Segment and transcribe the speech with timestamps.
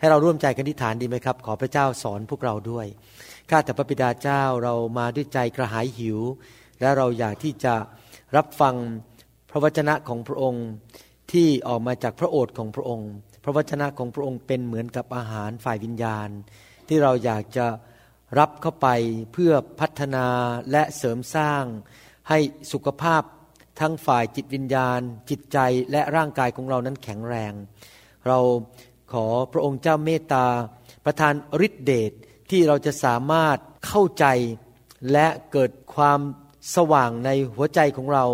[0.00, 2.86] ให้เราร่วมใจกันที่ฐานดีไหมครับ ขอพระเจ้าสอนพวกเราด้วย
[3.50, 6.18] ข้าแต่พระบิดาเจ้าเรามาด้วยใจกระหายหิว
[6.80, 7.74] และเราอยากที่จะ
[8.36, 8.74] รับฟัง
[9.50, 10.66] พระวจนะของพระองค์
[11.32, 13.10] ที่ออกมาจากพระโอษฐ์ของพระองค์
[13.44, 16.28] พระวจนะของพระองค์เป็นเหมือนกับอาหารฝ่ายวิญญาณ
[16.88, 17.66] ที่เราอยากจะ
[18.38, 18.88] รับเข้าไป
[19.32, 20.26] เพื่อพัฒนา
[20.70, 21.64] และเสริมสร้าง
[22.28, 22.38] ให้
[22.72, 23.22] สุขภาพ
[23.80, 25.58] ทั้งฝ่ายจิตวิญญาณ จิตใจ
[25.92, 27.52] และร่างกายของเรานั้นแข็งแรง
[28.26, 28.38] เรา
[29.12, 30.46] ขอพระองค์เจ้าเมตตา
[31.04, 31.34] ประทาน
[31.66, 32.12] ฤทธิเดช
[32.50, 34.26] ที่เราจะสามารถเข้าใจ
[35.12, 36.20] และเกิดความ
[36.76, 38.26] สว่างในหัวใจของเรา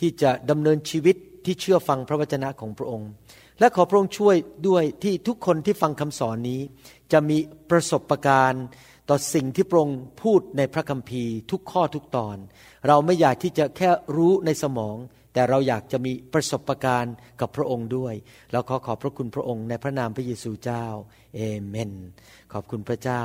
[0.00, 3.10] ที่จะดำเนินชีวิตที่เชื่อฟังพระวจนะของพระองค์
[3.58, 4.36] และขอพระองค์ช่วย
[4.68, 6.60] ด้วยที่ทุกคนที่ฟังคำสอนนี้
[7.12, 7.38] จะมี
[7.70, 8.64] ประสบการณ์
[9.08, 12.36] ต่อสิ่งที่พระองค์พูดในพระคัมภีร์ ทุกข้อทุกตอน
[12.86, 14.96] เราไม่อยากที่จะแค่รู้ในสมอง
[15.38, 18.14] แต่เราอยากจะมีประสบการณ์กับพระองค์ด้วย
[18.52, 20.84] เราขอขอบพระคุณพระองค์ในพระนามพระเยซูเจ้า
[21.36, 21.92] เอเมน
[22.52, 23.22] ขอบคุณพระเจ้า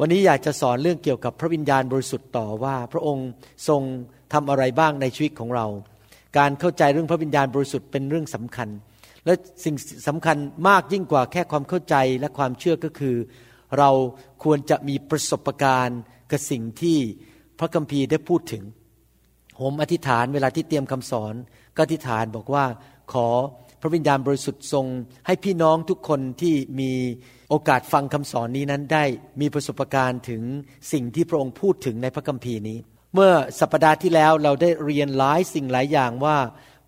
[0.00, 3.28] วันนี้อยากจะสอนเรื่องเกี่ยวกับพระวิญญาณบริสุทธิ์ต่อว่า พระองค์
[3.68, 3.82] ทรง
[4.32, 5.66] ทำอะไรบ้างในชีวิตของเรา
[6.38, 8.68] การเข้าใจเรื่องพระวิญญาณบริสุทธิ์เป็นเรื่องสำคัญ
[9.24, 9.34] และ
[9.64, 9.74] สิ่ง
[10.08, 10.36] สำคัญ
[10.68, 13.16] มากยิ่งกว่าแค่ความเข้าใจและความเชื่อก็คือ
[13.78, 13.90] เรา
[14.44, 16.00] ควรจะมีประสบการณ์
[16.30, 16.98] กับสิ่งที่
[17.58, 18.64] พระคัมภีร์ได้พูดถึง
[19.58, 21.34] ผมอธิษฐานเวลาที่เตรียมคำสอน
[21.76, 22.64] ก็อธิษฐานบอกว่า
[23.12, 23.28] ขอ
[23.80, 24.86] พระวิญญาณบริสุทธิ์ทรง
[25.26, 26.92] ให้พี่น้องทุกคนที่มี
[27.50, 29.04] โอกาสฟังคำสอนนี้นั้นได้
[29.40, 30.42] มีประสบการณ์ถึง
[30.92, 32.78] สิ่งที่พระองค์พูดถึงในพระคัมภีร์นี้
[33.14, 36.36] เมื่อสัปดาห์ที่แล้วเราได้เรียนหลายสิ่งหลายอย่างว่า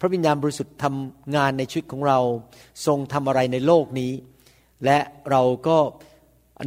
[0.01, 2.19] พระวิญญาณบริสุทธิ์ทำงานในชีวิตของเรา
[2.87, 4.13] ทรงทำอะไรในโลกนี้
[4.85, 4.99] และ
[5.31, 5.79] เราก็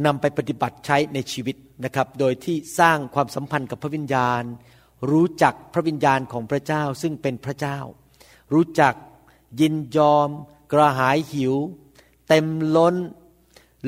[0.06, 4.42] นำไปปฏิบัติใช้ในชีวิตนะครับ โดยที่สร้างความสัมพันธ์กับพระวิญญาณ
[5.10, 7.78] รู้จักพระวิญญาณของพระเจ้าซึ่งเป็นพระเจ้า
[8.54, 8.94] รู้จัก
[9.60, 10.28] ยินยอม
[10.72, 11.54] กระหายหิว
[12.28, 12.94] เต็มล้น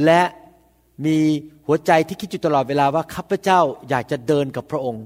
[0.05, 0.23] และ
[1.05, 1.19] มี
[1.67, 5.05] หัวใจที่คิดอยู่ตลอดเวลาว่าข้าพเจ้าอยากจะเดินกับพระองค์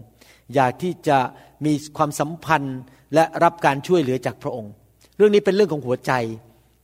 [0.54, 1.19] อยากที่จะ
[1.64, 2.78] มีความสัมพันธ์
[3.14, 4.72] และรับการช่วยเหลือจากพระองค์
[5.16, 6.12] เรื่องนี้เป็นเรื่องของหัวใจ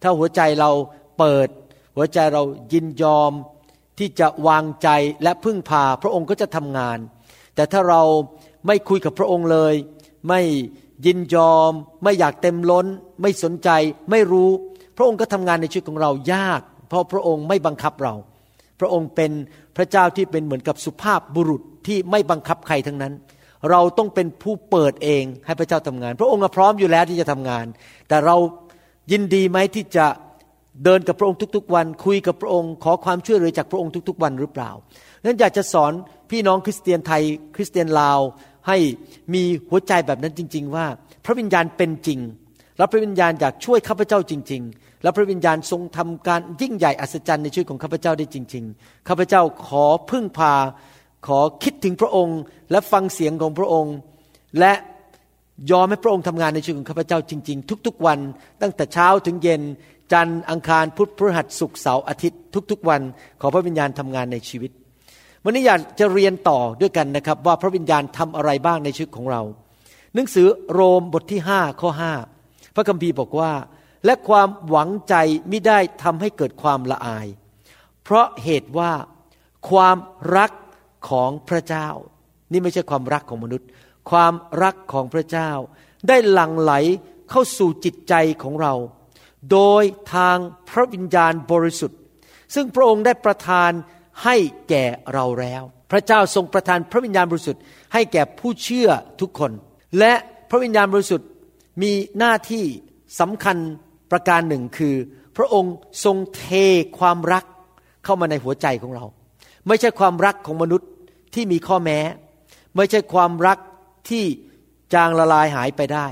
[0.02, 0.70] ถ้าหัวใจเรา
[1.18, 1.48] เปิด
[1.96, 2.42] หัวใจเรา
[2.72, 3.32] ยินยอม
[3.98, 4.88] ที่จะวางใจ
[5.22, 6.98] และพึ่งพาพระองค์ก็จะทำงาน
[7.54, 8.02] แต่ถ้าเรา
[8.66, 9.74] ไม่คุยกับพระองค์เลย
[10.28, 10.40] ไม่
[11.06, 11.72] ยินยอม
[12.02, 12.86] ไม่อยากเต็มล้น
[13.22, 13.68] ไม่สนใจ
[14.10, 14.50] ไม่รู้
[14.96, 18.14] พระองค์ก็ทำงานในชีวิตของเรายาก เพราะพระองค์ไม่บังคับเรา
[18.80, 19.32] พระองค์เป็น
[19.76, 23.12] พระเจ้าที่เป็นเหมือนกับสุภาพบุรุษที่ไม่บังคับใครทั้งนั้น
[23.70, 27.66] เราต้องเป็นผู้เปิดเองให้พระเจ้าทำงาน พระองค์พร้อมอยู่แล้วที่จะทำงาน
[28.08, 28.36] แต่เรา
[29.12, 30.06] ยินดีไหมที่จะ
[30.84, 34.70] เดินกับพระองค์ทุกๆ วัน คุยกับพระองค์ ขอความช่วยเหลือจากพระองค์ทุกๆ วันหรือเปล่า
[35.24, 35.92] นั้นอยากจะสอน
[36.30, 37.22] พี่น้องคริสเตียนไทย
[37.56, 38.20] คริสเตียนลาว
[38.70, 38.78] ให้
[39.34, 40.86] มีหัวใจแบบนั้นจริง ๆ ว่า
[41.24, 42.20] พระวิญญาณเป็นจริง
[42.78, 50.54] แล้วพระวิญญาณอยากช่วยข้าพเจ้าจริง ๆ แล้วพระวิญญาณทรงทำการยิ่งใหญ่อัศจรรย์ในชีวิตของข้าพเจ้าได้จริง ๆ ข้าพเจ้าขอพึ่งพา
[51.26, 52.38] ขอคิดถึงพระองค์
[52.70, 53.94] และฟังเสียงของพระองค์
[54.58, 54.72] และ
[55.70, 58.18] ยอมให้พระองค์ทำงานในชีวิตของข้าพเจ้าจริง ๆ ทุก ๆ วัน
[58.62, 59.62] ตั้งแต่เช้าถึงเย็น
[60.12, 63.00] จันทร์อังคารพุธพฤหัสศุกร์เสาร์อาทิตย์ทุก ๆ วัน
[63.40, 64.70] ขอพระวิญญาณทำงานในชีวิต
[65.44, 69.42] วันนี้อยากจะเรียนต่อด้วยกันนะครับ ว่าพระวิญญาณทำอะไรบ้างในชีวิตของเรา
[70.14, 71.90] หนังสือโรมบทที่5ข้อ
[72.32, 73.52] 5พระคัมภีร์บอกว่า
[74.04, 75.14] และความหวังใจ
[75.48, 77.26] ไม่ได้ทำให้เกิดความละอาย
[78.02, 78.92] เพราะเหตุว่า
[79.70, 79.96] ความ
[80.36, 80.52] รัก
[81.08, 81.88] ของพระเจ้า
[82.52, 83.68] นี่ไม่ใช่ความรักของมนุษย์
[84.10, 85.50] ความรักของพระเจ้า
[86.08, 86.72] ได้หลั่งไหล
[87.30, 88.74] เข้าสู่จิตใจของเรา
[89.52, 89.84] โดย
[90.14, 90.38] ทาง
[90.68, 91.98] พระวิญญาณบริสุทธิ์
[92.54, 93.70] ซึ่งพระองค์ได้ประทาน
[94.24, 94.36] ให้
[94.68, 97.62] แก่เราแล้ว พระเจ้าทรงประทานพระวิญญาณบริสุทธิ์
[97.92, 98.88] ให้แก่ผู้เชื่อ
[99.20, 99.52] ทุกคน
[99.98, 100.12] และ
[100.50, 101.28] พระวิญญาณบริสุทธิ์
[101.82, 102.64] มีหน้าที่
[103.20, 103.56] สำคัญ
[104.10, 104.94] ประการหนึ่งคือ
[105.36, 105.74] พระองค์
[106.04, 106.46] ทรงเท
[106.98, 107.44] ความรัก
[108.04, 109.04] เข้ามาในหัวใจของเรา
[109.66, 110.88] ไม่ใช่ความรักของมนุษย์
[111.34, 111.98] ที่มีข้อแม้
[112.76, 113.58] ไม่ใช่ความรัก
[114.10, 114.24] ที่
[114.94, 116.06] จางละลายหายไปได้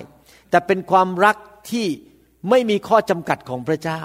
[0.50, 1.36] แต่เป็นความรัก
[1.70, 1.86] ที่
[2.50, 4.00] ไม่มีข้อจำกัดของพระเจ้า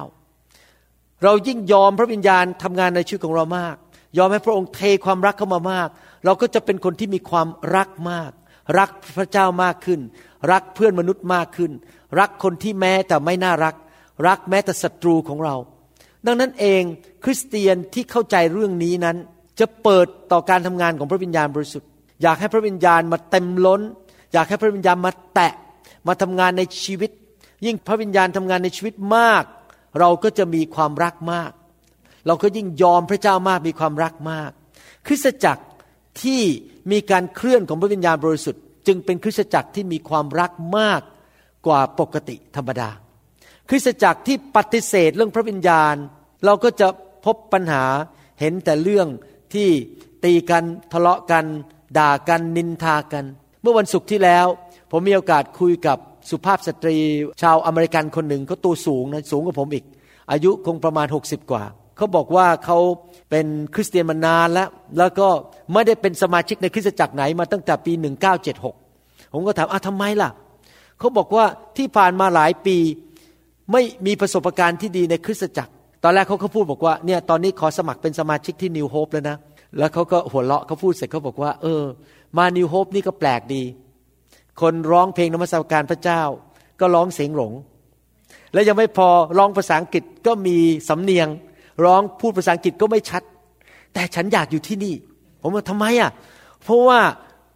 [1.23, 3.75] เรายิ่งยอมพระวิญญาณทำงานในชีวิตของเรามาก
[4.17, 5.89] ยอมให้พระองค์เทความรักเข้ามามาก
[6.25, 8.31] เราก็จะเป็นคนที่มีความรักมาก
[8.79, 9.99] รักพระเจ้ามากขึ้น
[10.51, 11.71] รักเพื่อนมนุษย์มากขึ้น
[12.19, 13.75] รักคนที่แม้แต่ไม่น่ารัก
[14.27, 15.55] รักแม้แต่ศัตรูของเรา
[16.25, 16.81] ดังนั้นเอง
[17.23, 19.17] คริสเตียนที่เข้าใจเรื่องนี้นั้น
[19.59, 21.89] จะเปิดต่อการทำงานของพระวิญญาณบริสุทธิ์
[22.21, 23.81] อยากให้พระวิญญาณมาเต็มล้น
[24.33, 25.53] อยากให้พระวิญญาณมาแตะ
[26.07, 27.11] มาทำงานในชีวิต
[27.65, 29.43] ยิ่งพระวิญญาณทำงานในชีวิตมาก
[29.99, 31.51] เราก็จะมีความรักมาก
[32.27, 34.51] เราก็ยิ่งยอมพระเจ้ามากมีความรักมาก
[35.07, 35.63] คริสตจักร
[36.21, 36.41] ที่
[36.91, 41.01] มีการเคลื่อนของพระวิญญาณบริสุทธิ์ จึงเป็นคริสตจักรที่มีความรักมาก
[41.67, 42.89] กว่าปกติธรรมดา
[43.69, 45.95] คริสตจักรที่ปฏิเสธเรื่องพระวิญญาณ
[46.45, 46.87] เราก็จะ
[47.25, 47.83] พบปัญหา
[48.39, 49.07] เห็นแต่เรื่อง
[49.53, 49.69] ที่
[50.23, 51.45] ตีกันทะเลาะกัน
[51.97, 53.25] ด่ากันนินทากัน
[53.61, 54.47] เมื่อวันศุกร์ที่แล้ว
[54.91, 55.97] ผมมีโอกาสคุยกับ
[56.29, 56.97] สุภาพสตรี
[57.41, 59.85] ชาวอเมริกันคนหนึ่งเขาตัวสูงนะสูงกว่าผมอีก
[60.31, 61.63] อายุคงประมาณ 60 กว่า
[61.97, 62.77] เขาบอกว่าเขา
[63.29, 65.27] เป็นคริสเตียนมานานแล้ว แล้วก็
[65.73, 67.93] ไม่ได้เป็นสมาชิกในคริสตจักรไหนมาตั้งแต่ปี
[68.63, 70.29] 1976 ผมก็ถามอะทำไมล่ะ
[70.99, 71.45] เขาบอกว่า
[71.77, 72.77] ที่ผ่านมาหลายปี
[73.71, 75.71] ไม่มีประสบการณ์ที่ดีในคริสตจักร
[76.03, 79.37] ตอนแรกเขาเขาพูดบอกว่าเนี่ยตอนนี้ขอสมัครเป็นสมาชิกที่นิวโฮปแล้วนะ
[79.77, 81.83] แล้วเขาก็หัวเราะเขาพูดเสร็จเขาบอกว่า เออ
[82.37, 83.63] มานิวโฮปนี่ก็แปลกดี
[84.61, 86.21] คนร้องเพลงนมัสการพระเจ้า
[86.79, 87.53] ก็ร้องเสียงหลง
[88.53, 89.07] แล้วยังไม่พอ
[89.37, 90.57] ร้องภาษาอังกฤษก็มี
[90.89, 91.27] สำเนียง
[91.83, 93.23] ร้องพูดภาษาอังกฤษก็ไม่ชัด
[93.93, 94.95] แต่ฉันอยากอยู่ที่นี่
[95.41, 96.11] ผมว่าทำไมอะ
[96.63, 96.99] เพราะว่า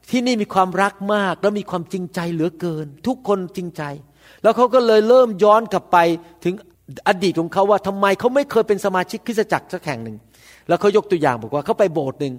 [0.09, 3.83] ที่นี่มีความรักมาก แล้วมีความจริงใจเหลือเกิน ทุกคนจริงใจ
[4.43, 5.97] แล้วเขาก็เลยเริ่มย้อนกลับไป
[6.43, 6.53] ถึง
[7.07, 10.17] อดีตของเขาว่าทำไมเขาไม่เคยเป็นสมาชิกคริสตจักรสักแห่งหนึ่ง
[10.67, 12.33] แล้วเขายกตัวอย่างบอกว่าเขาไปโบสถ์หนึ่ง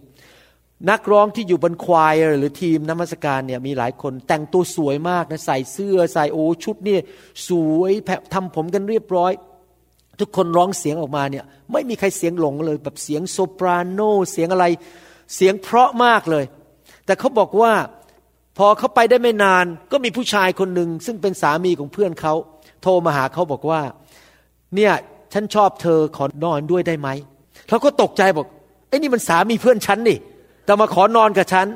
[0.90, 6.98] นักร้องที่อยู่บนควายหรือทีมนมัสการเนี่ยมีหลายคนแต่งตัวสวยมากนะใส่เสื้อใส่โอชุดนี่
[7.48, 9.32] สวยแผทำผมกันเรียบร้อย
[10.20, 14.00] ทุกคนร้องเสียงออกมาเนี่ยไม่มีใครเสียงหลงเลย แบบเสียงโซปราโน
[14.32, 14.64] เสียงอะไร
[15.34, 16.44] เสียงเพราะมากเลย
[17.06, 17.72] แต่เขาบอกว่า
[18.58, 22.34] พอเขาไปได้ไม่นานก็มีผู้ชายคนหนึ่งซึ่งเป็นสามีของเพื่อนเขา
[22.82, 23.80] โทรมาหาเขาบอกว่า
[24.74, 24.92] เนี่ย
[25.32, 27.08] ฉันชอบเธอขอนอนด้วยได้ไหม
[27.68, 28.46] เขาก็ตกใจบอก
[28.88, 30.18] ไอ้นี่มันสามีเพื่อนฉันนี่
[30.64, 31.66] แต่มาขอนอนกับฉัน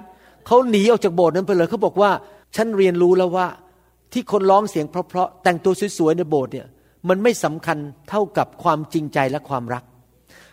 [0.46, 2.10] เขาหนีออกจากโบสถ์นั้นไปเลยเขาบอกว่า
[2.56, 3.46] ฉันเรียนรู้แล้วว่า
[4.12, 6.66] ที่คนร้องเสียงเพราะๆแต่งตัวสวยๆในโบสถ์เนี่ย
[7.08, 7.78] มันไม่สำคัญ
[8.10, 9.84] เท่ากับความจริงใจและความรัก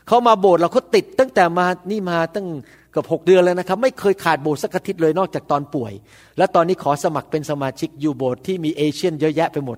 [0.07, 2.47] เขามาโบสถ์เราเขาติดตั้งแต่มานี่มาตั้ง
[2.95, 5.93] กับหกเดือนแล้วนะครับ ไม่เคยขาดโบสถ์สักอาทิตย์เลยนอกจากตอนป่วย
[6.37, 9.77] และตอนนี้ขอสมัครเป็นสมาชิกอยู่โบสถ์ที่มีเอเชียนเยอะแยะไปหมด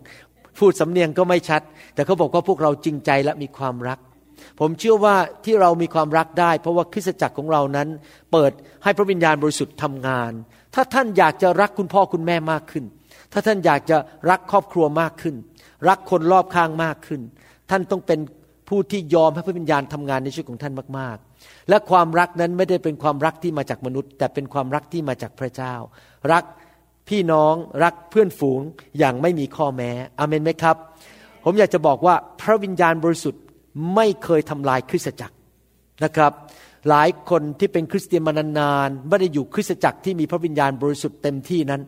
[0.60, 1.62] พูดสำเนียงก็ไม่ชัด
[1.96, 4.00] แต่เขาบอกว่าพวกเราจริงใจและมีความรัก
[4.60, 5.16] ผมเชื่อว่า
[5.46, 7.88] ที่เรามีความรักได้ เพราะว่าคริสตจักรของเรานั้น
[8.32, 8.52] เปิด
[8.84, 10.32] ให้พระวิญญาณบริสุทธิ์ทำงาน
[10.76, 12.86] ถ้าท่านอยากจะรักคุณพ่อคุณแม่มากขึ้น
[13.34, 13.98] ถ้าท่านอยากจะ
[14.30, 15.36] รักครอบครัวมากขึ้น
[15.88, 17.22] รักคนรอบข้างมากขึ้น
[17.70, 18.20] ท่านต้องเป็น
[18.70, 25.74] ผู้ที่ยอมให้พระวิญญาณทำงานในชีวิตของท่านมาก ๆ และความรักนั้นไม่ได้เป็นความรักที่มาจากมนุษย์ แต่เป็นความรักที่มาจากพระเจ้า
[26.32, 26.44] รัก
[27.10, 28.60] พี่น้องรักเพื่อนฝูง
[29.00, 30.76] อย่างไม่มีข้อแม้อเมนไหมครับ
[31.44, 33.42] ผมอยากจะบอกว่าพระวิญญาณบริสุทธิ์
[33.96, 35.36] ไม่เคยทำลายคริสตจักร
[36.04, 36.32] นะครับ
[36.90, 41.82] หลายคนที่เป็นคริสเตียนมานานๆไม่ได้อยู่คริสตจักรที่มีพระวิญญาณบริสุทธิ์เต็มที่นั้น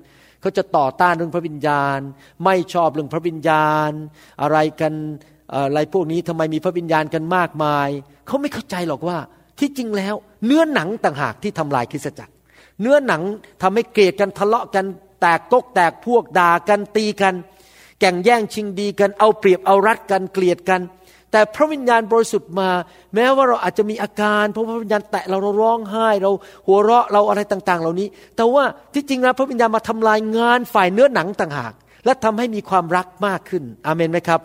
[0.44, 2.00] เขาจะต่อต้านเรื่องพระวิญญาณ
[2.46, 3.92] ไม่ชอบเรื่องพระวิญญาณ
[4.42, 4.94] อะไรกัน
[5.56, 7.90] อะไรพวกนี้ทำไมมีพระวิญญาณกันมากมาย
[8.28, 9.18] เขาไม่เข้าใจหรอกว่า
[9.60, 12.34] ที่จริงแล้ว เนื้อหนังต่างหากที่ทำลายคริสตจักร
[12.82, 13.22] เนื้อหนัง
[13.62, 14.86] ทำให้เกลียดกันทะเลาะกัน
[15.22, 17.34] แตกตกแตกพวกด่ากันตีกัน
[18.00, 20.82] แก่งแย่งชิงดีกันเอาเปรียบเอารัดกันเกลียดกัน
[21.34, 22.70] แต่พระวิญญาณบริสุทธิ์มา
[23.16, 26.32] แม้ว่าเราอาจจะมีอาการเพราะพระวิญญาณแตะเราเราร้องไห้ เรา
[26.68, 28.64] หัวเราะเราอะไรต่าง ๆ เหล่านี้ แต่ว่า
[28.94, 31.74] ที่จริงแล้วพระวิญญาณมาทำลายงานฝ่ายเนื้อหนังต่างหาก
[32.06, 34.42] และทำให้มีความรักมากขึ้นอาเมนไหมครับ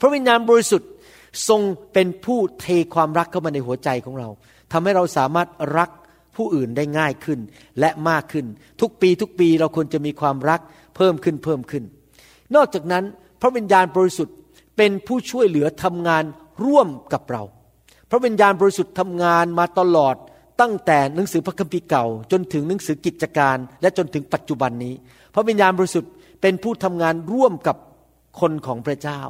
[0.00, 0.90] พระวิญญาณบริสุทธิ์
[1.48, 1.60] ทรง
[1.92, 4.28] เป็นผู้เทความรักเข้ามาในหัวใจของเรา
[4.72, 5.90] ทำให้เราสามารถรัก
[6.36, 7.38] ผู้อื่นได้ง่ายขึ้น
[7.80, 8.46] และมากขึ้น
[8.80, 10.60] ทุกปีทุกปีเราควรจะมีความรัก
[10.96, 11.84] เพิ่มขึ้นเพิ่มขึ้น
[12.56, 13.04] นอกจากนั้น
[13.40, 14.36] พระวิญญาณบริสุทธิ์
[14.78, 16.24] เป็นผู้ช่วยเหลือทำงาน
[16.64, 17.42] ร่วมกับเรา
[18.10, 20.16] พระวิญญาณบริสุทธิ์ทำงานมาตลอด
[20.60, 24.94] ตั้งแต่หนังสือพระคัมภีร์เก่า จนถึงหนังสือกิจการ และจนถึงปัจจุบันนี้
[25.34, 27.76] พระวิญญาณบริสุทธิ์เป็นผู้ทำงานร่วมกับ
[28.40, 29.20] คนของพระเจ้า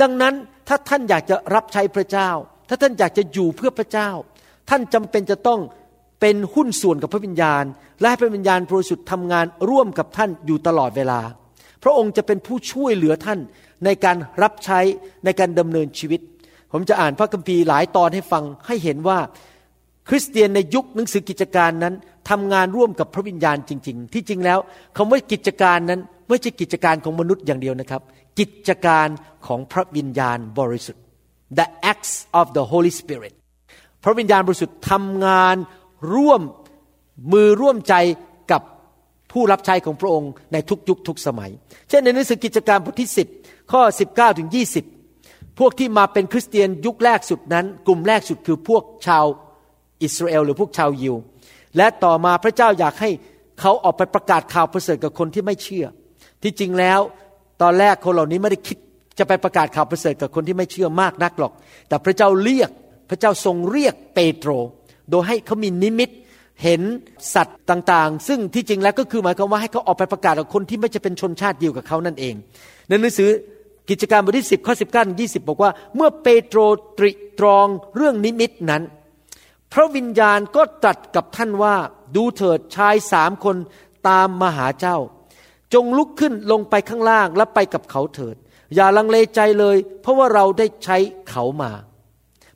[0.00, 0.34] ดังนั้น
[0.68, 2.30] ถ้าท่านอยากจะรับใช้พระเจ้า
[2.68, 4.10] ถ้าท่านอยากจะอยู่เพื่อพระเจ้า
[4.70, 5.60] ท่านจำเป็นจะต้อง
[6.20, 7.64] เป็นหุ้นส่วนกับพระวิญญาณ
[8.00, 11.20] และให้พระวิญญาณบริสุทธิ์ทำงานร่วมกับท่านอยู่ตลอดเวลา
[11.82, 13.38] พระองค์จะเป็นผู้ช่วยเหลือท่าน
[13.84, 14.80] ในการรับใช้
[15.24, 16.20] ในการดำเนินชีวิต
[16.72, 19.18] ผมจะอ่านพระคัมภีร์หลายตอนให้ฟังให้เห็นว่า
[20.08, 21.94] คริสเตียนในยุคหนังสือกิจการนั้น
[22.30, 24.58] ทำงานร่วมกับพระวิญญาณจริง ๆ ที่จริงแล้ว
[24.96, 28.02] คำว่ากิจการนั้นไม่ใช่กิจการของมนุษย์อย่างเดียวนะครับ
[28.38, 29.08] กิจการ
[29.46, 31.02] ของพระวิญญาณบริสุทธิ์
[31.58, 33.34] the acts of the Holy Spirit
[34.04, 35.56] พระวิญญาณบริสุทธิ์ทำงาน
[36.14, 36.42] ร่วม
[37.32, 37.94] มือร่วมใจ
[38.52, 38.62] กับ
[39.32, 41.50] ผู้รับใช้ของพระองค์ในทุกยุคทุกสมัย
[41.88, 44.48] เช่นในหนังสือกิจการบทที่ 10 ข้อ 19ถึง
[45.02, 49.24] 20 พวกที่มาเป็นคริสเตียนยุคแรกสุดนั้น กลุ่มแรกสุดคือพวกชาว
[50.02, 51.14] อิสราเอลหรือพวกชาวยิว
[51.76, 53.10] และต่อมาพระเจ้าอยากให้
[53.60, 55.86] เขาออกไปประกาศข่าวประเสริฐกับคนที่ไม่เชื่อ
[56.42, 57.00] ที่จริงแล้ว
[57.62, 58.78] ตอนแรกคนเหล่านี้ไม่ได้คิด
[59.18, 61.52] จะไปประกาศข่าวประเสริฐกับคนที่ไม่เชื่อมากนักหรอก
[61.88, 62.70] แต่พระเจ้าเรียก
[63.10, 64.50] พระเจ้าทรงเรียกเปโตร
[65.10, 66.10] โดยให้เขามีนิมิต
[66.62, 66.82] เห็น
[67.34, 72.34] สัตว์ต่างๆ ซึ่งที่จริงแล้วก็คือหมายความว่าให้เขาออกไปประกาศกับคนที่ไม่จะเป็นชนชาติเดียวกับเขานั่นเอง
[72.88, 73.30] ในหนังสือ
[73.88, 76.60] กิจการบทที่ 10 ข้อ 19ถึง20 บอกว่า เมื่อเปโตร
[76.98, 77.66] ตริตรอง
[77.96, 78.82] เรื่องนิมิตนั้น
[79.72, 81.74] พระวิญญาณก็ตรัสกับท่านว่า
[82.16, 83.56] ดูเถิดชายสามคน
[84.08, 84.96] ตามมาหาเจ้า
[85.74, 88.36] จงลุกขึ้นลงไปข้างล่างและไปกับเขาเถิด
[88.74, 90.96] อย่าลังเลใจเลย เพราะว่าเราได้ใช้
[91.28, 91.72] เขามา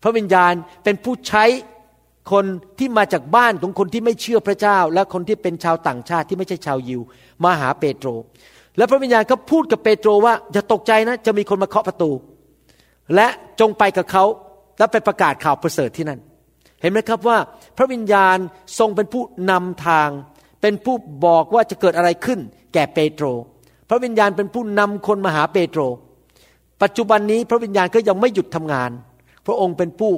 [0.02, 1.44] พระวิญญาณเป็นผู้ใช้
[2.32, 2.44] คน
[2.78, 7.00] ที่มาจากบ้านของคนที่ไม่เชื่อพระเจ้า และคนที่เป็นชาวต่างชาติที่ไม่ใช่ชาวยิว
[7.44, 8.08] มาหาเปโตร
[8.76, 12.10] และพระวิญญาณก็พูดกับเปโตรว่าอย่าตกใจนะ จะมีคนมาเคาะประตู
[13.14, 13.26] และ
[13.60, 14.24] จงไปกับเขา
[14.78, 16.20] แล้วไปประกาศข่าวประเสริฐที่นั่น
[16.80, 17.38] เห็นไหมครับว่า
[17.76, 18.36] พระวิญญาณ
[18.78, 20.08] ทรงเป็นผู้นำทาง
[20.60, 22.40] เป็นผู้บอกว่าจะเกิดอะไรขึ้น
[22.74, 23.26] แก่เปโตร
[23.88, 25.80] พระวิญญาณเป็นผู้นำคนมาหาเปโตร
[26.82, 28.90] ปัจจุบันนี้พระวิญญาณก็ยังไม่หยุดทำงาน
[29.46, 30.12] พระองค์เป็นผู้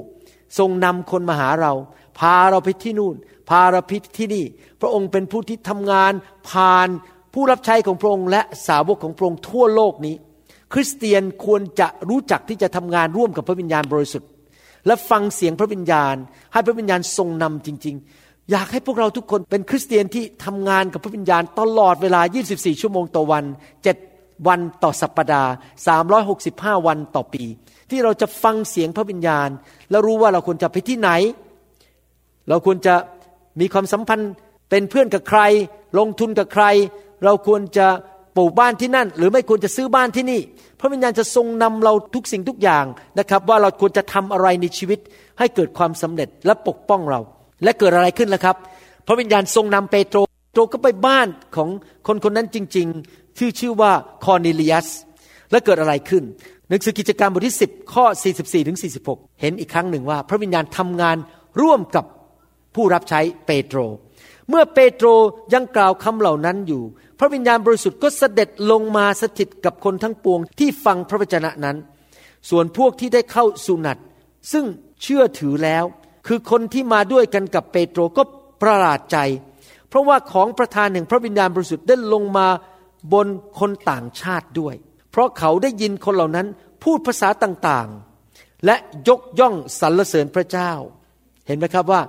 [0.58, 1.73] ทรงนำคนมาหาเรา
[2.18, 3.14] พาเราไปที่นู่น
[3.50, 4.44] พาเราไปที่นี่
[4.80, 6.12] พระองค์เป็นผู้ที่ทำงาน
[6.49, 6.88] ผ่าน
[7.35, 10.14] ผู้รับใช้ของพระองค์และสาวกของพระองค์ทั่วโลกนี้
[10.73, 14.29] คริสเตียนควรจะรู้จักที่จะทำงานร่วมกับพระวิญญาณบริสุทธิ์
[14.87, 16.14] และฟังเสียงพระวิญญาณ
[16.53, 23.45] ให้พระวิญญาณทรงนำจริง ๆ อยากให้พวกเราทุกคนเป็นคริสเตียนที่ทำงานกับพระวิญญาณตลอดเวลา 24 ชั่วโมงต่อวัน
[23.95, 25.50] 7วันต่อสัปปดาห์
[26.19, 27.45] 365 วันต่อปี
[27.91, 29.49] ที่เราจะฟังเสียงพระวิญญาณ
[29.91, 31.11] แล้วรู้ว่าเราควรจะไปที่ไหน
[32.49, 32.95] เราควรจะ
[33.61, 34.33] มีความสัมพันธ์
[34.71, 35.41] เป็นเพื่อนกับใคร
[35.99, 36.64] ลงทุนกับใคร
[37.25, 37.87] เราควรจะ
[38.37, 40.40] ปลูกบ้านที่นั่น หรือไม่ควรจะซื้อบ้านที่นี่
[40.80, 42.85] พระวิญญาณจะทรงนำเราทุกสิ่งทุกอย่าง
[43.18, 44.99] นะครับ ว่าเราควรจะทำอะไรในชีวิต
[45.38, 47.21] ให้เกิดความสำเร็จและปกป้องเรา
[47.64, 48.56] และเกิดอะไรขึ้นล่ะครับ
[49.06, 50.18] พระวิญญาณทรงนำเปโตร
[50.52, 51.68] โตรก็ไปบ้านของ
[52.06, 53.92] คนคนนั้นจริง ๆ ชื่อชื่อว่า
[54.25, 54.88] คอร์เนเลียส
[55.50, 56.23] และเกิดอะไรขึ้น
[56.68, 58.04] หนังสือกิจการบทที่ 10 ข้อ
[58.37, 58.78] 44ถึง
[59.09, 61.16] 46 เห็นอีกครั้งหนึ่งว่า พระวิญญาณทำงาน
[61.62, 62.04] ร่วมกับ
[62.75, 63.78] ผู้รับใช้เปโตร
[64.49, 65.06] เมื่อเปโตร
[65.54, 66.83] ยังกล่าวคำเหล่านั้นอยู่
[67.18, 71.76] พระวิญญาณบริสุทธิ์ก็เสด็จลงมาสถิตกับคนทั้งปวงที่ฟังพระวจนะนั้น
[72.50, 73.99] ส่วนพวกที่ได้เข้าสุนัต
[74.52, 74.64] ซึ่ง
[75.02, 75.85] เชื่อถือแล้ว
[76.26, 78.23] คือคนที่มาด้วยกันกับเปโตรก็
[78.62, 79.18] ประหลาดใจ
[79.88, 82.47] เพราะว่าของประธานแห่งพระวิญญาณบริสุทธิ์ได้ลงมา
[83.12, 83.26] บน
[83.59, 84.75] คนต่างชาติด้วย
[85.11, 86.47] เพราะเขาได้ยินคนเหล่านั้น
[86.83, 88.76] พูดภาษาต่างๆ และ
[89.09, 90.71] ยกย่องสรรเสริญพระเจ้า
[91.47, 92.00] เห็นไหมครับว่า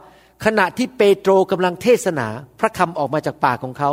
[0.45, 2.27] ขณะที่เปโตรกำลังเทศนา
[2.59, 3.91] พระคำออกมาจากปากของเขา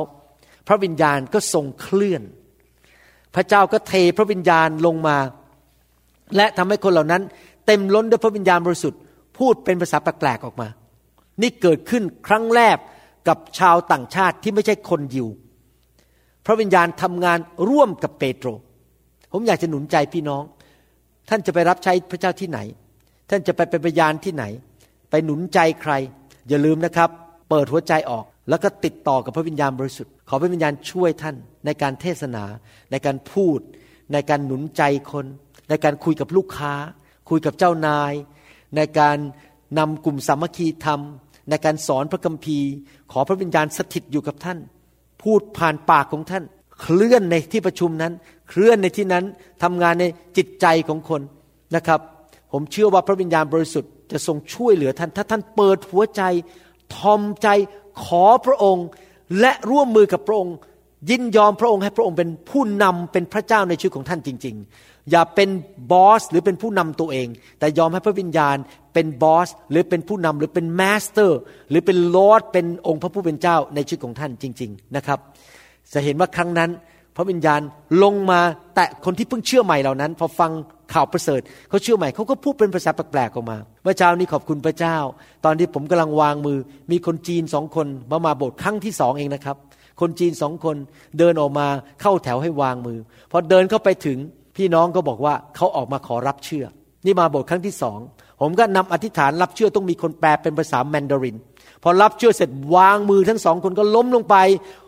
[0.67, 2.23] พระวิญญาณก็ทรงเคลื่อน
[3.35, 5.17] พระเจ้าก็เทพระวิญญาณลงมา
[6.37, 7.23] และทำให้คนเหล่านั้น
[7.67, 9.01] เต็มล้นด้วยพระวิญญาณบริสุทธิ์
[9.39, 10.69] พูดเป็นภาษาแปลกๆออกมา
[11.43, 12.77] นี่เกิดขึ้นครั้งแรก
[13.29, 15.29] กับชาวต่างชาติที่ไม่ใช่คนยิว
[16.47, 17.39] พระวิญญาณทำงาน
[17.69, 18.49] ร่วมกับเปโตร
[19.33, 20.43] ผมอยากจะหนุนใจพี่น้อง
[21.29, 22.59] ท่านจะไปรับใช้พระเจ้าที่ไหน
[23.31, 24.45] ท่านจะไปเป็นพยานที่ไหน
[25.11, 25.93] ไปหนุนใจใคร
[26.49, 27.11] อย่าลืมนะครับ
[27.49, 32.45] เปิดหัวใจออก แล้วก็ติดต่อกับพระวิญญาณบริสุทธิ์ ขอพระวิญญาณช่วยท่านในการเทศนา
[32.91, 33.59] ในการพูด
[34.13, 34.83] ในการหนุนใจ
[35.13, 35.27] คน
[35.69, 36.75] ในการคุยกับลูกค้า
[37.31, 38.13] คุยกับเจ้านาย
[38.77, 39.17] ในการ
[39.79, 41.01] นำกลุ่มสามัคคีธรรม
[41.51, 42.69] ในการสอนพระคัมภีร์
[43.13, 44.59] ขอพระวิญญาณสถิตอยู่กับท่าน
[45.23, 46.45] พูดผ่านปากของท่าน
[46.81, 48.13] เคลื่อนในที่ประชุมนั้น
[48.49, 49.25] เคลื่อนในที่นั้น
[49.63, 50.05] ทำงานใน
[50.37, 51.23] จิตใจของคน
[51.77, 52.01] นะครับ
[52.53, 56.23] ผมเชื่อว่าพระวิญญาณบริสุทธิ์จะทรงช่วยเหลือท่าน ถ้าท่านเปิดหัวใจ
[56.97, 57.49] ทอมใจ
[58.05, 58.87] ขอพระองค์
[59.41, 60.57] และร่วมมือกับพระองค์
[61.11, 65.49] ยินยอมพระองค์ให้พระองค์เป็นผู้นำเป็นพระเจ้าในชีวิตของท่านจริง ๆ อย่าเป็น
[65.93, 68.57] boss หรือเป็นผู้นำตัวเอง แต่ยอมให้พระวิญญาณ
[68.95, 71.39] เป็น boss หรือเป็นผู้นำหรือเป็น master
[71.71, 75.19] หรือเป็นลอร์ดเป็นองค์พระผู้เป็นเจ้าในชีวิตของท่านจริง ๆ นะครับ
[75.93, 76.71] จะเห็นว่าครั้งนั้น
[77.17, 77.61] พระวิญญาณ
[78.03, 78.41] ลงมา
[78.75, 80.51] แต่คนที่เพิ่งเชื่อใหม่เหล่านั้น พอฟัง
[80.93, 84.97] ข่าวประเสริฐเขาเชื่อใหม่เขาก็พูดเป็นภาษาแปลกๆออกมาเมื่อเช้านี้ขอบคุณพระเจ้า
[85.45, 86.59] ตอนที่ผมกำลังวางมือ
[86.91, 89.57] มีคนจีนสองคนมามาโบสถ์ครั้งที่สองเองนะครับ
[90.01, 90.77] คนจีนสองคน
[91.19, 91.67] เดินออกมา
[92.01, 92.99] เข้าแถวให้วางมือ
[93.31, 94.19] พอเดินเข้าไปถึง
[94.57, 96.65] พี่น้องก็บอกว่าเขาออกมาขอรับเชื่อ
[97.05, 97.99] นี่มาโบสถ์ครั้งที่สอง
[98.41, 101.37] ผมก็นำอธิษฐานรับเชื่อต้องมีคนแปลเป็นภาษาแมนดาริน
[101.83, 104.37] พอรับเชื่อเสร็จวางมือทั้งสองคนก็ล้มลงไป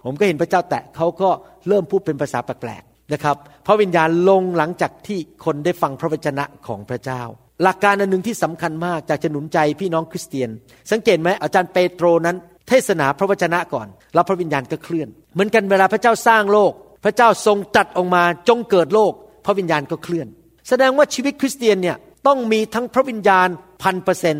[0.04, 1.28] ผมก็เห็นพระเจ้าแตะเขาก็
[1.68, 3.36] เริ่มพูดเป็นภาษาแปลกๆนะครับ
[3.66, 7.22] พระวิญญาณลงหลังจากที่คนได้ฟังพระวจนะของพระเจ้า
[7.62, 10.50] หลักการอันหนึ่งที่สำคัญมากจากจะหนุนใจพี่น้องคริสเตียน
[10.90, 12.36] สังเกตไหมอาจารย์เปโตรนั้น
[12.68, 16.72] เทศนาพระวจนะก่อน แล้วพระวิญญาณก็เคลื่อน เหมือนกันเวลาพระเจ้าสร้างโลก
[17.04, 19.12] พระเจ้าทรงตัดออกมาจงเกิดโลก
[19.46, 20.26] พระวิญญาณก็เคลื่อน
[20.68, 21.96] แสดงว่าชีวิตคริสเตียนเนี่ย
[22.26, 23.48] ต้องมีทั้งพระวิญญาณ
[23.82, 24.36] พันเปอร์เซน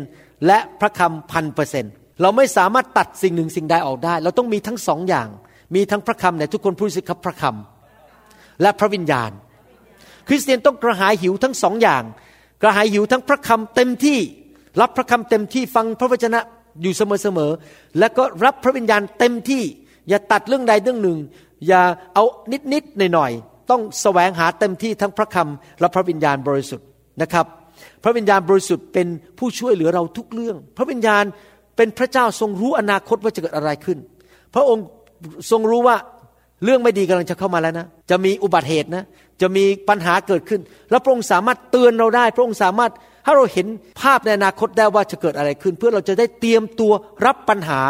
[0.47, 5.27] และพระคำพันเปอร์เซนต์ เราไม่สามารถตัดสิ่งหนึ่งสิ่งใดออกได้ เราต้องมีทั้งสองอย่าง
[5.75, 9.31] มีทั้งพระคำเนี่ยทุกคนพูดสิครับพระคำและพระวิญญาณ
[10.27, 12.03] คริสเตียนต้องกระหายหิวทั้งสองอย่าง
[12.61, 14.19] กระหายหิวทั้งพระคำเต็มที่
[14.81, 16.39] รับพระคำเต็มที่ฟังพระวจนะ
[16.81, 19.63] อยู่เสมอๆแล้วก็รับพระวิญญาณเต็มที่
[20.09, 21.17] อย่าตัดเรื่องใดเรื่องหนึ่ง
[21.67, 21.81] อย่า
[22.13, 22.23] เอา
[22.73, 26.87] นิดๆหน่อยๆต้องแสวงหาเต็มที่ทั้งพระคำและพระวิญญาณบริสุทธิ์
[27.21, 27.45] นะครับ
[28.03, 29.07] พระวิญญาณบริสุทธิ์เป็น
[29.39, 31.23] ผู้ช่วยเหลือเราทุกเรื่อง พระวิญญาณ
[31.75, 33.97] เป็นพระเจ้าทรงรู้อนาคตว่าจะเกิดอะไรขึ้น
[34.53, 34.85] พระองค์
[35.51, 35.95] ทรงรู้ว่า
[36.63, 39.03] เรื่องไม่ดีกำลังจะเข้ามาแล้วนะ จะมีอุบัติเหตุนะ
[39.41, 42.91] จะมีปัญหาเกิดขึ้น แล้วพระองค์สามารถเตือนเราได้ พระองค์สามารถ
[43.25, 43.67] ให้เราเห็น
[44.01, 46.91] ภาพในอนาคตได้ว่าจะเกิดอะไรขึ้น เพื่อเราจะได้เตรียมตัว
[47.25, 47.81] รับปัญหา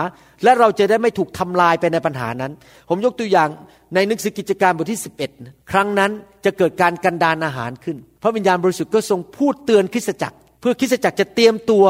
[0.44, 2.52] และเราจะได้ไม่ถูกทำลายไปในปัญหานั้น
[2.90, 3.50] ผมยกตัวอย่าง
[3.96, 5.02] ในหนังสือกิจการบทที่
[5.36, 6.12] 11 ครั้งนั้น
[6.46, 11.86] จะเกิดการกันดานอาหารขึ้น พระวิญญาณบริสุทธิ์ก็ทรงพูดเตือนคริสตจักร เพื่อคริสตจักรจะเตรียมตัว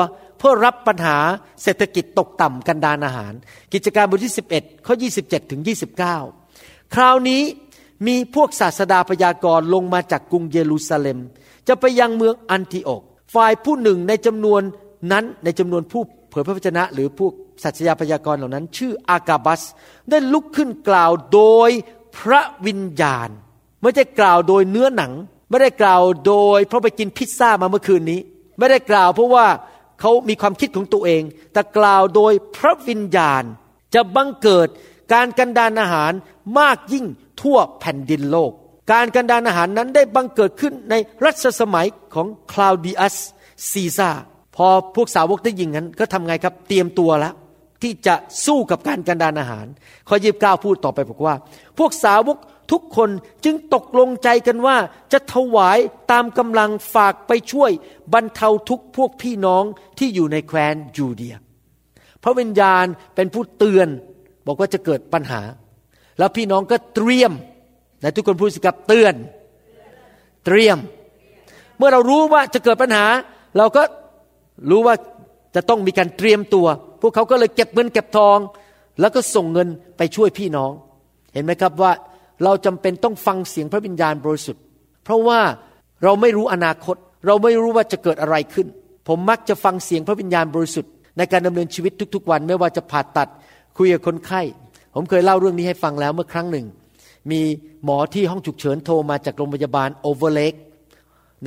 [0.47, 1.17] พื่อรับปัญหา
[1.63, 3.33] เศรษฐกิจตกต่ำกันดานอาหาร
[3.73, 5.61] กิจการบทที่ 11 ข้อ 27 ถึง
[6.25, 7.41] 29 คราวนี้
[8.07, 11.19] มีพวกศาสดาพยากรณ์ลงมาจากกรุงเยรูซาเล็ม
[11.67, 13.01] จะไปยังเมืองอันทิโอก
[13.35, 14.61] ฝ่ายผู้หนึ่งในจำนวน
[15.11, 17.33] นั้นในจำนวนผู้เผยพระวจนะ หรือพวก
[17.63, 19.61] สัจยาพยากรณ์เหล่านั้น ชื่ออากาบัส
[20.09, 21.69] ได้ลุกขึ้นกล่าวโดย
[22.17, 23.29] พระวิญญาณ
[23.81, 25.11] ไม่ได้กล่าวโดยเนื้อหนัง
[25.49, 28.19] ไม่ได้กล่าวโดยเพราะไปกินพิซซ่ามาเมื่อคืนนี้
[28.57, 29.45] ไม่ได้กล่าวเพราะว่า
[30.01, 31.23] เขามีความคิดของตัวเอง
[31.53, 33.43] แต่กล่าวโดยพระวิญญาณ
[33.93, 34.67] จะบังเกิด
[35.13, 36.11] การกันดานอาหาร
[36.59, 37.05] มากยิ่ง
[37.41, 38.51] ทั่วแผ่นดินโลก
[38.91, 43.15] การกันดานอาหารนั้นได้บังเกิดขึ้นในรัชสมัยของคลาวดิอัส
[43.71, 44.11] ซีซา
[44.55, 47.33] พอพวกสาวกได้ยิงนั้นก็ทำไงครับเตรียมตัวแล้ว
[47.81, 49.65] ที่จะสู้กับการกันดานอาหาร
[50.07, 51.35] ข้อยีบเก้าพูดต่อไปบอกว่า
[51.77, 52.37] พวกสาวก
[52.71, 53.09] ทุกคน
[53.45, 54.77] จึงตกลงใจกันว่า
[55.13, 55.77] จะถวาย
[56.11, 57.71] ตามกำลังฝากไปช่วย
[58.13, 59.63] บรรเทาทุกพวกพี่น้อง
[59.97, 61.35] ที่อยู่ในแคว้นยูเดีย
[62.23, 63.87] พระวิญญาณเป็นผู้เตือน
[64.47, 65.41] บอกว่าจะเกิดปัญหา
[66.19, 67.31] แล้วพี่น้องก็เตรียม
[68.03, 69.13] นะทุกคนพูดสิครับเตือน
[70.45, 70.77] เตรียม
[71.77, 73.05] เมื่อเรารู้ว่าจะเกิดปัญหา
[73.57, 73.81] เราก็
[74.69, 74.95] รู้ว่า
[75.55, 76.67] จะต้องมีการเตรียมตัว
[77.01, 78.37] พวกเขาก็เลยเก็บเงินเก็บทอง
[78.99, 80.71] แล้วก็ส่งเงินไปช่วยพี่น้อง
[81.33, 81.91] เห็นไหมครับว่า
[82.43, 84.61] เราจำเป็นต้องฟังเสียงพระวิญญาณบริสุทธิ์
[85.03, 85.39] เพราะว่า
[86.03, 86.95] เราไม่รู้อนาคต
[87.25, 88.67] เราไม่รู้ว่าจะเกิดอะไรขึ้น
[89.07, 93.29] ผมมักจะฟังเสียงพระวิญญาณบริสุทธิ์ในการดำเนินชีวิตทุกๆ วัน ไม่ว่าจะผ่าตัด
[93.77, 94.41] คุยกับคนไข้
[94.93, 96.65] ผมเคยเล่าเรื่องนี้ให้ฟังแล้วเมื่อครั้งหนึ่ง
[97.31, 97.41] มี
[97.83, 100.53] หมอที่ห้องฉุกเฉินโทรมาจากโรงพยาบาลโอเวอร์เลก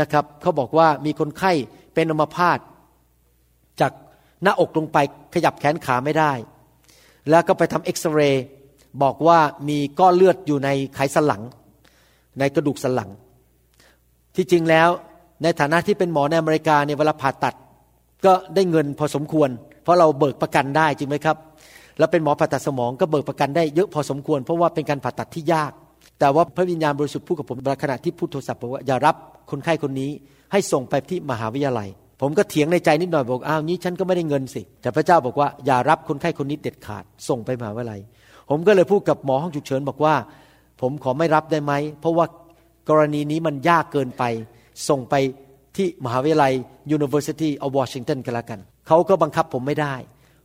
[0.01, 1.53] นะครับเขาบอกว่ามีคนไข้
[1.95, 2.59] เป็นอัมพาต
[3.81, 3.93] จาก
[4.43, 4.99] หน้าอกลงไป
[5.35, 6.33] ขยับแขนขาไม่ได้
[7.31, 8.45] แล้วก็ไปทำเอ็กซเรย์
[9.03, 11.43] บอกว่ามีก้อนเลือดอยู่ในไขสันหลัง
[12.39, 13.11] ในกระดูกสันหลัง
[14.37, 14.89] ที่จริงแล้ว
[15.43, 17.55] ในฐานะที่เป็นหมอในอเมริกาเนี่ยเวลาผ่าตัด
[18.25, 19.49] ก็ได้เงินพอสมควร
[19.83, 21.37] เพราะเราเบิกประกันได้จริงไหมครับ
[21.99, 25.73] แล้วเป็นหมอผ่าตัดสมองก็เบิกประกันได้เยอะพอสมควร เพราะว่าเป็นการผ่าตัดที่ยาก
[26.19, 29.17] แต่ว่าพระวิญญาณบริสุทธิ์พูดกับผมขณะที่พูดโทรศัพท์บอกว่าอย่ารับ
[29.51, 30.11] คนไข้คนนี้
[30.53, 31.89] ให้ส่งไปที่มหาวิทยาลัย
[32.21, 38.01] ผมก็เถียงในใจนิดหน่อยบอกอ้าวนี้ฉันก็ไม่ได้เงินสิ แต่พระเจ้าบอกว่าอย่ารับคนไข้คนนี้เด็ดขาด ส่งไปมหาวิทยาลัย
[38.49, 40.15] ผมก็เลยพูดกับหมอห้องฉุกเฉินบอกว่า
[40.81, 42.27] ผมขอไม่รับได้ไหม เพราะว่า
[42.89, 44.23] กรณีนี้มันยากเกินไป
[44.89, 45.15] ส่งไป
[45.77, 46.53] ที่มหาวิทยาลัย
[46.97, 49.95] University of Washington กันละกัน เขาก็บังคับผมไม่ได้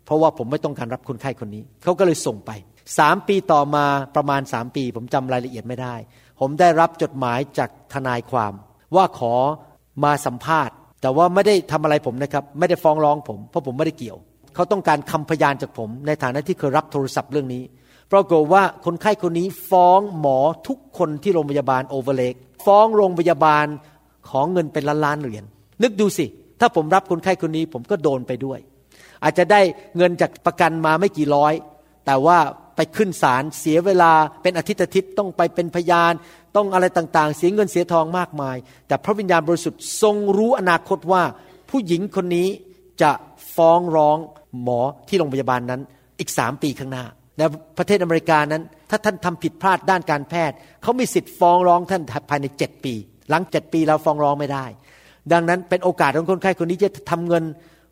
[0.06, 2.52] เพราะว่าผมไม่ต้องการรับคนไข้คนนี้ เขาก็เลยส่งไป
[3.00, 3.86] สามปีต่อมา
[4.16, 5.96] ประมาณสามปี ผมจำรายละเอียดไม่ได้
[6.40, 8.54] ผมได้รับจดหมายจากทนายความ
[8.96, 9.36] ว่าขอ
[10.04, 14.18] มาสัมภาษณ์ แต่ว่าไม่ได้ทำอะไรผมนะครับ ไม่ได้ฟ้องร้องผม เพราะผมไม่ได้เกี่ยว
[14.56, 17.64] เขาต้องการคำพยานจากผม ในฐานะที่เคยรับโทรศัพท์เรื่องนี้
[18.14, 22.34] ปรากฏว่าคนไข้คนนี้ฟ้องหมอทุกคนที่โรงพยาบาลโอเวอร์เลก
[22.66, 23.66] ฟ้องโรงพยาบาล
[24.30, 25.44] ของเงินเป็นล้านล้านเหรียญ
[25.84, 26.26] นึกดูสิ
[26.60, 28.60] ถ้าผมรับคนไข้คนนี้ผมก็โดนไปด้วย
[29.24, 29.62] อาจจะได้
[29.98, 31.54] เงินจากประกันมาไม่กี่ร้อย
[32.06, 32.38] แต่ว่า
[32.76, 36.14] ไปขึ้นศาลเสียเวลาเป็นอาทิตย์อาทิตย์ต้องไปเป็นพยาน
[36.56, 41.24] ต้องอะไรต่างๆ เสียเงินเสียทองมากมาย แต่พระวิญญาณบริสุทธิ์ทรงรู้อนาคตว่า
[41.70, 42.48] ผู้หญิงคนนี้
[43.02, 43.12] จะ
[43.56, 44.18] ฟ้องร้อง
[44.62, 45.82] หมอที่โรงพยาบาลนั้น
[46.20, 47.06] อีกสามปีข้างหน้า
[47.38, 47.42] ใน
[47.78, 52.94] ประเทศอเมริกานั้น ถ้าท่านทำผิดพลาดด้านการแพทย์ เขามีสิทธิ์ฟ้องร้องท่านภายในเจ็ดปี
[53.30, 54.66] หลังเจ็ดปีเราฟ้องร้องไม่ได้
[55.32, 57.44] ดังนั้นเป็นโอกาสของคนไข้คนนี้จะทำเงิน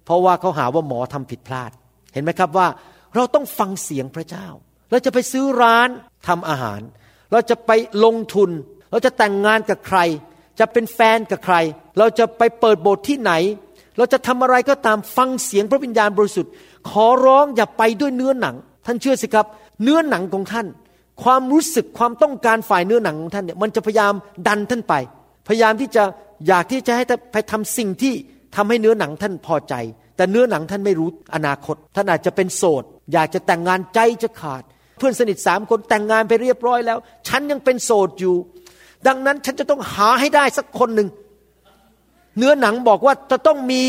[0.06, 1.72] เพราะว่าเขาหาว่าหมอทำผิดพลาด
[2.14, 2.68] เห็นไหมครับว่า
[3.16, 4.48] เราต้องฟังเสียงพระเจ้า
[4.92, 5.90] เราจะไปซื้อร้าน
[6.28, 6.82] ทำอาหาร
[7.32, 7.72] เราจะไป
[8.06, 8.50] ลงทุน
[8.92, 10.00] เราจะแต่งงานกับใคร
[10.60, 11.56] จะเป็นแฟนกับใคร
[11.98, 13.34] เราจะไปเปิดโบสถ์ที่ไหน
[13.98, 16.52] เราจะทำอะไรก็ตามฟังเสียงพระวิญญาณบริสุทธิ์
[16.90, 19.46] ขอร้องอย่าไปด้วยเนื้อหนัง ท่านเชื่อสิครับ
[19.84, 20.68] เนื้อหนังของท่าน
[21.24, 24.14] ความรู้สึกความต้องการฝ่ายเนื้อหนังของท่านเนี่ยมันจะพยายาม
[24.48, 24.94] ดันท่านไป
[25.48, 26.04] พยายามที่จะ
[26.48, 28.14] อยากที่จะให้ท่านไปทำสิ่งที่
[28.56, 29.76] ทำให้เนื้อหนังท่านพอใจ
[30.16, 34.64] แต่เนื้อหนังท่านไม่รู้อนาคต ท่านอาจจะเป็นโสด อยากจะแต่งงานใจจะขาด
[34.98, 38.36] เพื่อนสนิทสามคนแต่งงานไปเรียบร้อยแล้ว ฉันยังเป็นโสดอยู่
[39.08, 41.10] ดังนั้นฉันจะต้องหาให้ได้สักคนหนึ่ง
[42.38, 43.84] เนื้อหนังบอกว่าจะต้องมี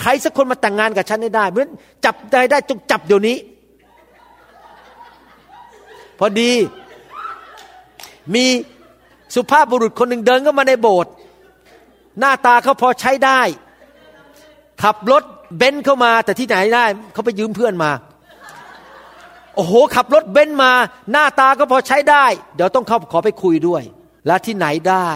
[0.00, 3.36] ใครสักคนมาแต่งงานกับฉันให้ได้เพราะฉะนั้นจับได้ได้จงจับเดี๋ยวนี้
[6.18, 6.52] พอดี
[8.34, 8.44] มี
[9.34, 11.12] สุภาพบุรุษคนหนึ่งเดินเข้ามาในโบสถ์
[12.20, 13.40] หน้าตาเขาพอใช้ได้
[14.82, 15.22] ขับรถ
[15.56, 17.90] เบนซ์เข้ามาแต่ที่ไหนได้เขาไปยืมเพื่อนมา
[19.54, 20.72] โอ้โห ขับรถเบนซ์มา
[21.12, 23.82] หน้าตาก็พอใช้ได้ เดี๋ยวต้องเข้าขอไปคุยด้วย
[24.26, 25.08] และที่ไหนได้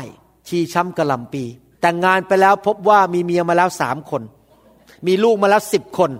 [0.48, 1.44] ชีช้ำกระลำปี
[1.80, 4.22] แต่งงานไปแล้วพบว่ามีเมียมาแล้วสามคน
[5.06, 6.10] มีลูกมาแล้วสิบคน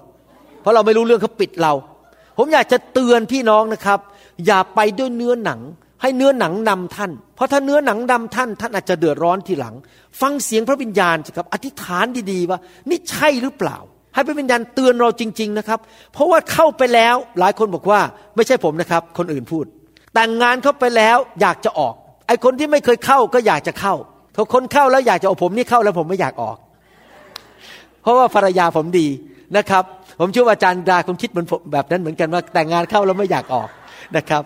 [0.61, 1.73] เพราะเราไม่รู้เรื่องเขาปิดเรา
[2.39, 3.99] ผมอยากจะเตือนพี่น้องนะครับ
[4.47, 5.61] อย่าไปด้วยเนื้อหนัง
[6.03, 9.75] ให้เนื้อหนังนำท่าน เพราะถ้าเนื้อหนังนำท่าน ท่านอาจจะเดือดร้อนทีหลัง
[10.21, 12.59] ฟังเสียงพระวิญญาณสิครับ อธิษฐานดีๆว่า
[12.91, 13.77] นี่ใช่หรือเปล่า
[14.15, 15.79] ให้พระวิญญาณเตือนเราจริง ๆนะครับ
[16.13, 18.01] เพราะว่าเข้าไปแล้วหลายคนบอกว่า
[18.37, 19.65] ไม่ใช่ผมนะครับ คนอื่นพูด
[20.15, 21.95] แต่งงานเข้าไปแล้วอยากจะออก
[22.27, 23.95] ไอ้คนที่ไม่เคยเข้าก็อยากจะเข้า
[24.35, 26.57] ถ้าคนเข้าแล้วอยากจะออกผมนี่เข้าแล้วผมไม่อยากออก
[28.03, 29.09] เพราะว่าภรรยาผมดี
[29.57, 29.85] นะครับ
[30.21, 33.69] ผมเชื่อว่าอาจารย์ดาคงคิดเหมือนแบบนั้นเหมือนกันว่าแต่งงานเข้าแล้วไม่อยากออก
[34.17, 34.43] นะครับ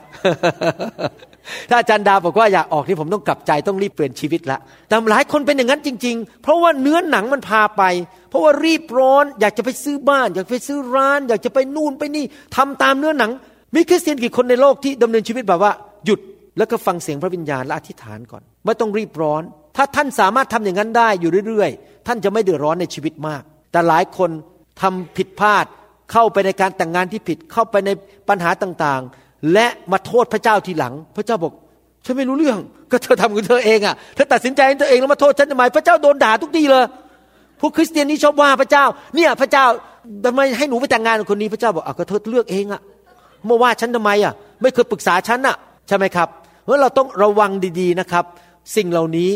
[1.70, 7.82] ถ้าอาจารย์ดาบอกว่าอยากออกนี่ผมต้องกลับใจต้องรีบเปลี่ยนชีวิตละแต่หลายคนเป็นอย่างนั้นจริง ๆ เพราะว่าเนื้อหนังมันพาไป
[8.30, 12.24] เพราะว่ารีบร้อน อยากจะไปซื้อบ้าน อยากไปซื้อร้าน อยากจะไปนู่นไปนี่
[12.56, 13.30] ทำตามเนื้อหนัง
[13.74, 15.72] มีคริสเตียนกี่คนในโลกที่ดำเนินชีวิตแบบว่า
[16.06, 16.20] หยุด
[16.58, 19.42] แล้วก็ฟังเสียงพระวิญญาณและอธิษฐานก่อน ไม่ต้องรีบร้อน
[19.76, 24.30] ถ้าท่านสามารถทำอย่างนั้นได้อยู่เรื่อยๆ ท่านจะไม่เดือดร้อนในชีวิตมาก แต่หลายคน
[24.82, 25.66] ทำผิดพลาด
[26.12, 27.90] เข้าไปในการแต่งงานที่ผิดเข้าไปใน
[28.28, 31.52] ปัญหาต่างๆ และมาโทษพระเจ้าทีหลัง พระเจ้าบอก
[32.04, 32.58] ฉันไม่รู้เรื่อง
[32.90, 36.84] ก็เธอทำของเธอเองอะเธอตัดสินใจเองตัวเองแล้วมาโทษฉันทำไมพระเจ้าโดนด่าทุกทีเลย
[37.60, 38.84] พวกคริสเตียนนี่ชอบว่าพระเจ้า
[39.16, 39.64] เนี่ยพระเจ้า
[40.26, 42.80] ทำไมให้หนูไปแต่งงานกับคนนี้พระเจ้าบอกอะก็เธอเลือกเองอะ
[43.48, 45.56] มาว่าฉันทำไมอะ ไม่เคยปรึกษาฉันอะ
[45.88, 46.28] ใช่ไหมครับ
[46.64, 48.24] เพราะเราต้องระวังดีๆนะครับ
[48.76, 49.30] สิ่งเหล่านี้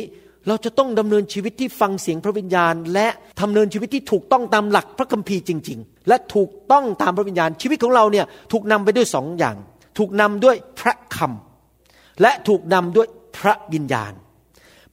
[0.48, 3.08] เราจะต้องดำเนินชีวิตที่ฟังเสียงพระวิญญาณ และ
[3.40, 9.56] ดำเนินชีวิตที่ถูกต้องตามหลักพระคัมภีร์จริง ๆ และถูกต้องตามพระวิญญาณชีวิตของเราเนี่ยถูกนำไปด้วยสองอย่าง
[9.98, 14.12] ถูกนำด้วยพระคำและถูกนำด้วยพระวิญญาณ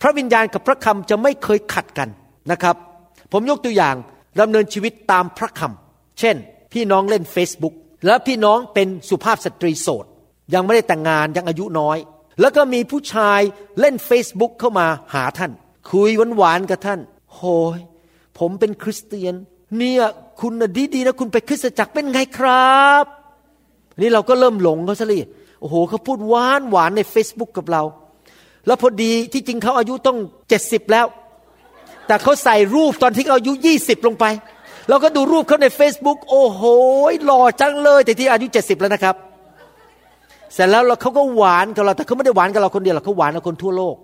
[0.01, 2.09] พระวิญญาณกับพระคำจะไม่เคยขัดกัน
[2.51, 2.75] นะครับ
[3.31, 3.95] ผมยกตัวอย่าง
[4.39, 6.35] ดำเนินชีวิตตามพระคำเช่น
[6.73, 10.05] พี่น้องเล่น Facebook แล้วพี่น้องเป็นสุภาพสตรีโสด
[10.53, 11.97] ยังไม่ได้แต่งงานยังอายุน้อย
[12.41, 13.41] แล้วก็มีผู้ชาย
[13.79, 15.51] เล่น Facebook เข้ามาหาท่าน
[15.89, 16.99] คุยหวานๆกับท่าน
[17.33, 17.41] โห
[17.77, 17.79] ย
[18.39, 19.35] ผมเป็นคริสเตียน
[19.77, 20.03] เนี่ย
[20.41, 23.05] คุณดีดีๆนะคุณไปคริสตจักรเป็นไงครับ
[24.01, 25.21] นี่เราก็เริ่มหลงเขาซะเลย
[25.61, 27.83] โอ้โหเขาพูดหวานหวานใน Facebook กับเรา
[28.67, 30.17] แล้วพอดีที่จริงเขาอายุต้อง
[30.49, 31.05] เจ็ดสิบแล้ว
[32.07, 34.25] แต่เขาใส่รูปตอนที่เขาอายุยี่สิบลงไป
[34.89, 36.61] เราก็ดูรูปเขาใน Facebook โอ้โห
[37.25, 39.15] หล่อจังเลย แต่ที่อายุเจ็ดสิบแล้วนะครับ
[40.53, 43.95] เสร็จแล้วเขาก็หวานกับเรา แต่เขาไม่ได้หวานกับเราคนเดียวหรอกเขาหวานกับคนทั่วโลก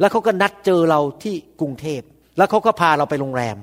[0.00, 2.00] แล้วเขาก็นัดเจอเราที่กรุงเทพ
[2.36, 3.56] แล้วเขาก็พาเราไปโรงแรม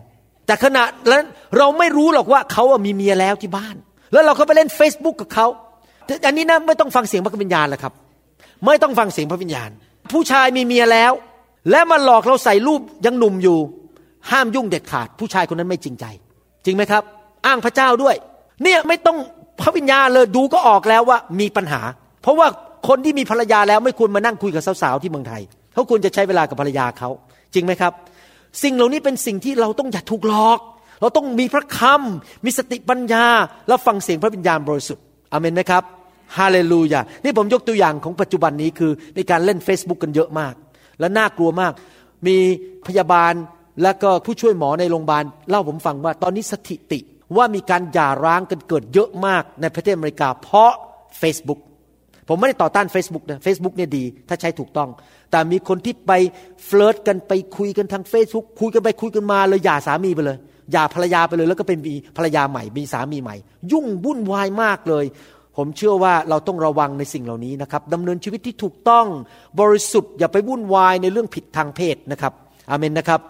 [0.47, 1.25] แต่ขณะนั้น
[1.57, 3.75] เราไม่รู้หรอกว่าเขามีเมียแล้วที่บ้าน
[4.13, 5.47] แล้วเราก็ไปเล่น Facebook กับเขา
[6.25, 7.93] อันนี้นะไม่ต้องฟังเสียงพระวิญญาณแล้วครับ
[8.65, 9.69] ไม่ต้องฟังเสียงพระวิญญาณ
[10.11, 11.11] ผู้ชายมีเมียแล้ว
[11.71, 13.57] และมาหลอกเราใส่รูปยังหนุ่มอยู่
[14.31, 16.05] ห้ามยุ่งเด็ดขาด ผู้ชายคนนั้นไม่จริงใจ
[16.65, 17.03] จริงไหมครับ
[17.45, 18.15] อ้างพระเจ้าด้วย
[18.63, 19.17] เนี่ยไม่ต้อง
[19.61, 21.81] พระวิญญาณเลยดูก็ออกแล้วว่ามีปัญหา
[22.21, 22.47] เพราะว่า
[22.87, 25.41] คนที่มีภรรยาแล้วไม่ควรมานั่งคุยกับสาวๆที่เมืองไทย
[25.73, 27.09] เขาควรจะใช้เวลากับภรรยาเขา
[27.53, 27.93] จริงไหมครับ
[28.63, 30.59] สิ่งเหล่านี้เป็นสิ่งที่เราต้องอย่าถูกหลอก
[31.01, 33.25] เราต้องมีพระคำมีสติปัญญา
[33.67, 35.03] แล้วฟังเสียงพระวิญญาณบริสุทธิ์
[35.33, 35.83] อเมนไหมครับ
[36.37, 40.53] ฮาเลลูยานี่ผมยกตัวอย่างของปัจจุบันนี้คือในการเล่น Facebook กันเยอะมาก
[40.99, 41.73] และน่ากลัวมาก
[42.27, 42.37] มี
[42.87, 43.33] พยาบาล
[43.83, 46.99] และก็ผู้ช่วยหมอในโรงพยาบาลเล่าผมฟังว่าตอนนี้สถิติ
[47.37, 50.71] ว่ามีการหย่าร้างกันเกิดเยอะมากในประเทศอเมริกา เพราะ
[51.21, 51.59] Facebook
[52.27, 54.89] ผมไม่ได้ต่อต้าน Facebook นะ Facebook เนี่ยดี ถ้าใช้ถูกต้อง
[55.31, 56.11] แต่มีคนที่ไป
[56.65, 60.37] flirt กันไปคุยกันทาง Facebook คุยกันไปคุยกันมาเลยหย่าสามีไปเลย
[60.71, 63.35] หย่าภรรยาไปเลย แล้วก็เป็นมีภรรยาใหม่มีสามีใหม่
[63.71, 65.05] ยุ่งวุ่นวายมากเลย
[65.57, 69.05] ผมเชื่อว่าเราต้องระวังในสิ่งเหล่านี้นะครับดำเนินชีวิตที่ถูกต้อง
[69.59, 72.33] บริสุทธิ์อย่าไปวุ่นวายในเรื่องผิดทางเพศนะครับ
[72.69, 73.21] อาเมนนะครับ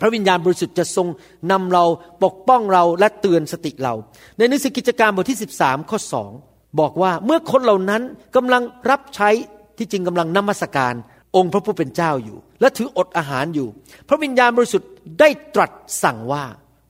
[0.00, 1.08] พระวิญญาณบริสุทธิ์จะทรง
[1.50, 1.84] นำเรา
[2.24, 3.94] ปกป้องเราและเตือนสติเรา
[4.38, 8.02] ในหนังสือกิจการบทที่ 13 ข้อ 2 บอกว่าเมื่อคนเหล่านั้น
[8.36, 9.30] กำลังรับใช้
[9.78, 10.94] ที่จริงกำลังนมัสการ
[11.36, 13.68] องค์พระผู้เป็นเจ้าอยู่ และถืออดอาหารอยู่
[14.08, 15.70] พระวิญญาณบริสุทธิ์ได้ตรัส
[16.02, 16.44] สั่งว่า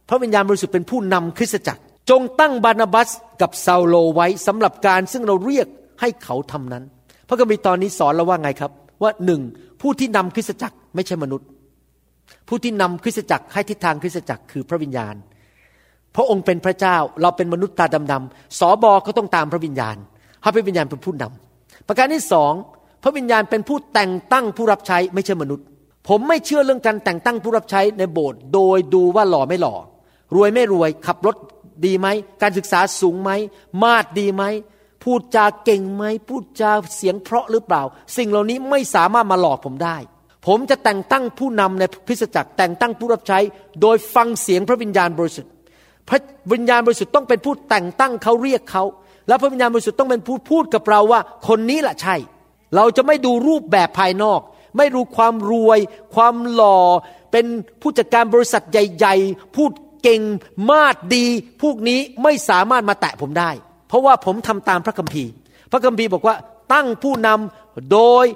[0.09, 5.67] พระวิญญาณบริสุทธิ์เป็นผู้นำคริสตจักร จงตั้งบานาบัสกับซาโลไว้สำหรับการซึ่งเราเรียก
[6.01, 6.85] ให้เขาทำนั้น
[7.29, 9.41] พระคัมภีร์ตอนนี้สอนเราว่าไงครับ ว่าหนึ่ง
[9.81, 11.47] ผู้ที่นำคริสตจักรไม่ใช่มนุษย์
[12.49, 15.15] ผู้ที่นำคริสตจักรให้ทิศทางคริสตจักรคือพระวิญญาณ
[16.17, 19.97] พระองค์เป็นพระเจ้า เราเป็นมนุษย์ตาดำๆสอบอก็ต้องตามพระวิญญาณ
[20.43, 22.53] ให้พระวิญญาณเป็นผู้นำประการที่สอง
[23.03, 25.67] พระวิญญาณเป็นผู้แต่งตั้งผู้รับใช้ไม่ใช่มนุษย์
[26.09, 29.75] ผมไม่เชื่อเรื่องการแต่งตั้งผู้รับใช้ในโบสถ์โดยดูว่าหล่อไม่หล่อ
[30.35, 31.37] รวยไม่รวย ขับรถ
[31.85, 32.07] ดีไหม
[32.43, 33.31] การศึกษาสูงไหม
[33.83, 34.43] มาดดีไหม
[35.03, 37.83] พูดจาเก่งไหม พูดจาเสียงเพราะหรือเปล่า
[38.17, 39.97] สิ่งเหล่านี้ไม่สามารถมาหลอกผมได้
[40.47, 43.39] ผมจะแต่งตั้งผู้นำในคริสจักรแต่งตั้งผู้รับใช้
[43.81, 45.53] โดยฟังเสียงพระวิญญาณบริสุทธิ์
[46.11, 46.21] พระ
[46.53, 48.85] วิญญาณบริสุทธิ์ต้องเป็นผู้แต่งตั้งเขาเรียกเขา
[49.29, 52.17] แล้วพระวิญญาณบริสุทธิ์ต้องเป็นผู้พูดกับเราว่า คนนี้แหละใช่
[52.77, 54.41] เราจะไม่ดูรูปแบบภายนอก
[54.77, 55.79] ไม่รู้ความรวย
[56.15, 56.79] ความหล่อ
[57.33, 57.47] เป็น
[57.83, 59.71] ผู้จัดการบริษัทใหญ่ ๆ พูด
[60.03, 60.23] เก่ง
[60.71, 61.27] มาดดี
[61.63, 63.51] พวกนี้ไม่สามารถมาแตะผมได้
[63.89, 65.31] เพราะว่าผมทำตามพระคัมภีร์
[65.73, 66.37] พระคัมภีร์บอกว่า
[66.73, 68.27] ตั้งผู้นำโดย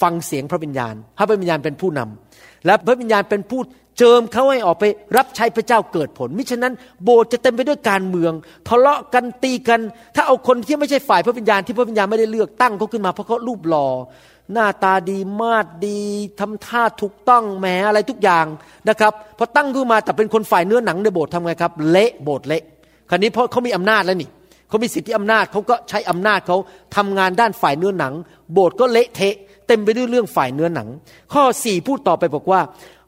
[0.00, 0.94] ฟังเสียงพระวิญญาณ
[1.28, 3.60] พระวิญญาณเป็นผู้นำและพระวิญญาณเป็นผู้
[4.00, 4.84] จิมเขาให้ออกไป
[5.16, 8.32] รับใช้พระเจ้าเกิดผล มิฉะนั้นโบสถ์จะเต็มไปด้วยการเมือง
[8.68, 9.80] ทะเลาะกันตีกัน
[10.14, 13.88] ถ้าเอาคนที่ไม่ใช่ฝ่ายพระวิญญาณที่พระวิญญาณไม่ได้เลือกตั้งเขาขึ้นมาเพราะเขารูปหล่อ
[14.52, 16.00] หน้าตาดีมาดดี
[16.40, 18.46] ทำท่าถูกต้องแหมอะไรทุกอย่าง
[18.88, 22.62] นะครับพอตั้งขึ้นมาแต่เป็นคนฝ่ายเนื้อหนังในโบสถ์ทำไงครับ เละโบสถ์เละ
[23.10, 24.28] คราวนี้เพราะเขามีอำนาจแล้วนี่
[24.68, 26.56] เขามีสิทธิอำนาจเขาก็ใช้อำนาจเขา
[26.96, 28.14] ทำงานด้านฝ่ายเนื้อหนัง
[28.52, 29.34] โบสถ์ก็เละเทะ
[29.66, 30.88] เต็มไปด้วยเรื่องฝ่ายเนื้อหนัง
[31.32, 32.60] ข้อสี่พูดต่อไปบอกว่า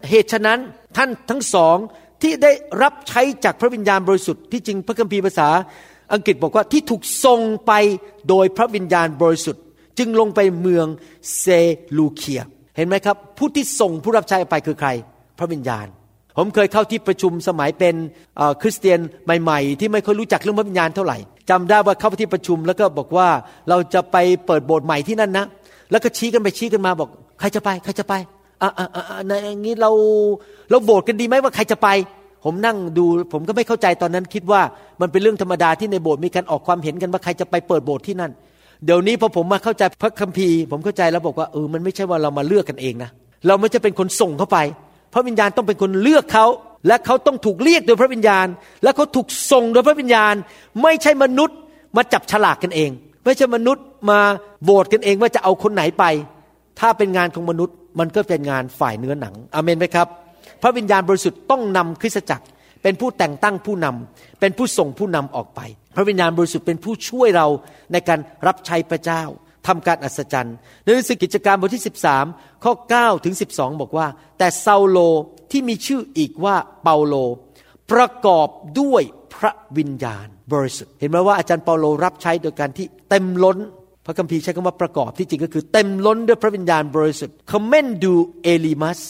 [0.09, 0.59] เหตุฉะนั้น
[0.97, 1.77] ท่านทั้งสอง
[2.23, 5.49] ที่ได้รับใช้จากพระวิญญาณบริสุทธิ์ที่จริงพระคัมภีร์ภาษา
[6.13, 7.73] อังกฤษบอกว่าที่ถูกส่งไป
[8.29, 9.63] โดยพระวิญญาณบริสุทธิ์
[9.99, 10.87] จึงลงไปเมือง
[11.39, 11.47] เซ
[11.99, 12.43] ลูเคีย
[12.77, 14.89] เห็นไหมครับ ผู้ที่ส่งผู้รับใช้ไปคือใคร
[15.39, 15.87] พระวิญญาณ
[16.37, 17.95] ผมเคยเข้าที่ประชุมสมัยเป็น
[18.63, 18.99] คริสเตียน
[19.43, 21.19] ใหม่ ๆ ที่ไม่ค่อยรู้จักเรื่องพระวิญญาณเท่าไหร่
[21.51, 23.29] จำได้ว่าเข้าไปที่ประชุมแล้วก็บอกว่า
[23.69, 25.47] เราจะไปเปิดโบสถ์ใหม่ที่นั่นนะ
[25.91, 27.09] แล้วก็ชี้กันไปชี้กันมาบอก
[27.41, 28.15] ใครจะไปใครจะไป
[28.63, 29.91] อ่าอ่าอ่าในอย่างนี้เรา
[30.71, 31.89] เราโบสถ์กันดีไหมว่าใครจะไป
[32.45, 34.61] ผมนั่งดู ผมก็ไม่เข้าใจตอนนั้นคิดว่า
[35.01, 38.33] มันเป็นเรื่องธรรมดาที่ในโบสถ์มีการออกความเห็นกันว่าใครจะไปเปิดโบสถ์ที่นั่น
[38.85, 43.11] เดี๋ยวนี้พอผมมาเข้าใจพระคัมภีร์ ผมเข้าใจแล้วบอกว่าเออมันไม่ใช่ว่าเรามาเลือกกันเองนะ
[43.47, 44.59] เราไม่จะเป็นคนส่งเข้าไป
[45.13, 46.47] พระวิญญาณต้องเป็นคนเลือกเขา
[46.87, 48.47] และเขาต้องถูกเรียกโดยพระวิญญาณ
[48.83, 50.35] และเขาถูกส่งโดยพระวิญญาณ
[50.83, 51.57] ไม่ใช่มนุษย์
[51.97, 52.91] มาจับฉลากกันเอง
[53.25, 54.19] ไม่ใช่มนุษย์มา
[54.65, 56.05] โหวตกันเองว่าจะเอาคนไหนไป
[56.81, 60.09] ถ้าเป็นงานของมนุษย์มันก็เป็นงานฝ่ายเนื้อหนังอเมนไหมครับ
[60.63, 62.47] พระวิญญาณบริสุทธิ์ต้องนำคริสตจักร
[62.83, 65.61] เป็นผู้แต่งตั้งผู้นำเป็นผู้ส่งผู้นำออกไป
[65.97, 67.47] พระวิญญาณบริสุทธิ์เป็นผู้ช่วยเรา
[67.93, 69.23] ในการรับใช้พระเจ้า
[69.67, 71.85] ทำการอัศจรรย์ในหนังสือกิจการบทที่
[72.23, 74.07] 13 ข้อ9ถึง12 บอกว่า
[74.39, 74.99] แต่ซาโล
[75.51, 77.15] ที่มีชื่ออีกว่าเปาโล
[77.93, 78.49] ประกอบ
[78.81, 79.03] ด้วย
[79.35, 83.59] พระวิญญาณบริสุทธิ์ เห็นไหมว่าอาจารย์เปาโลรับใช้โดยการที่เต็มล้น
[84.11, 89.01] พระคัมภีร์ใช้คำว่าประกอบที่จริงก็คือเต็มล้นด้วยพระวิญญาณบริสุทธิ์คอมเมนดูเอลิมัส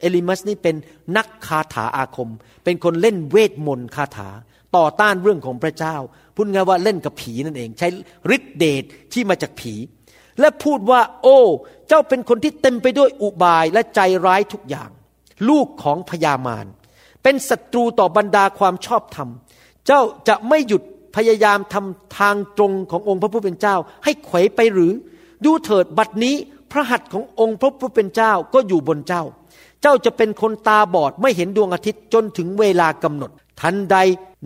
[0.00, 0.76] เอลิมัสนี่เป็น
[1.16, 2.30] นักคาถาอาคม
[2.64, 4.28] เป็นคนเล่นเวทมนต์คาถา
[4.76, 5.96] ต่อต้านเรื่องของพระเจ้า
[6.34, 7.88] พูดง่ายว่าเล่นกับผีนั่นเอง ใช้
[8.36, 9.74] ฤทธิเดชที่มาจากผี
[10.40, 11.38] และพูดว่า โอ้
[11.88, 14.90] เจ้าเป็นคนที่เต็มไปด้วยอุบายและใจร้ายทุกอย่าง
[15.48, 16.66] ลูกของพญามาร
[17.22, 19.28] เป็นศัตรูต่อบรรดาความชอบธรรม
[19.86, 20.82] เจ้าจะไม่หยุด
[21.14, 24.92] พยายามทำทางตรงขององค์พระผู้เป็นเจ้า ให้เขวไปหรือ
[25.44, 26.34] ดูเถิดบัดนี้
[26.70, 29.22] พระหัตถ์ขององค์พระผู้เป็นเจ้าก็อยู่บนเจ้า
[29.82, 33.96] เจ้าจะเป็นคนตาบอดไม่เห็นดวงอาทิตย์จนถึงเวลากำหนด ทันใด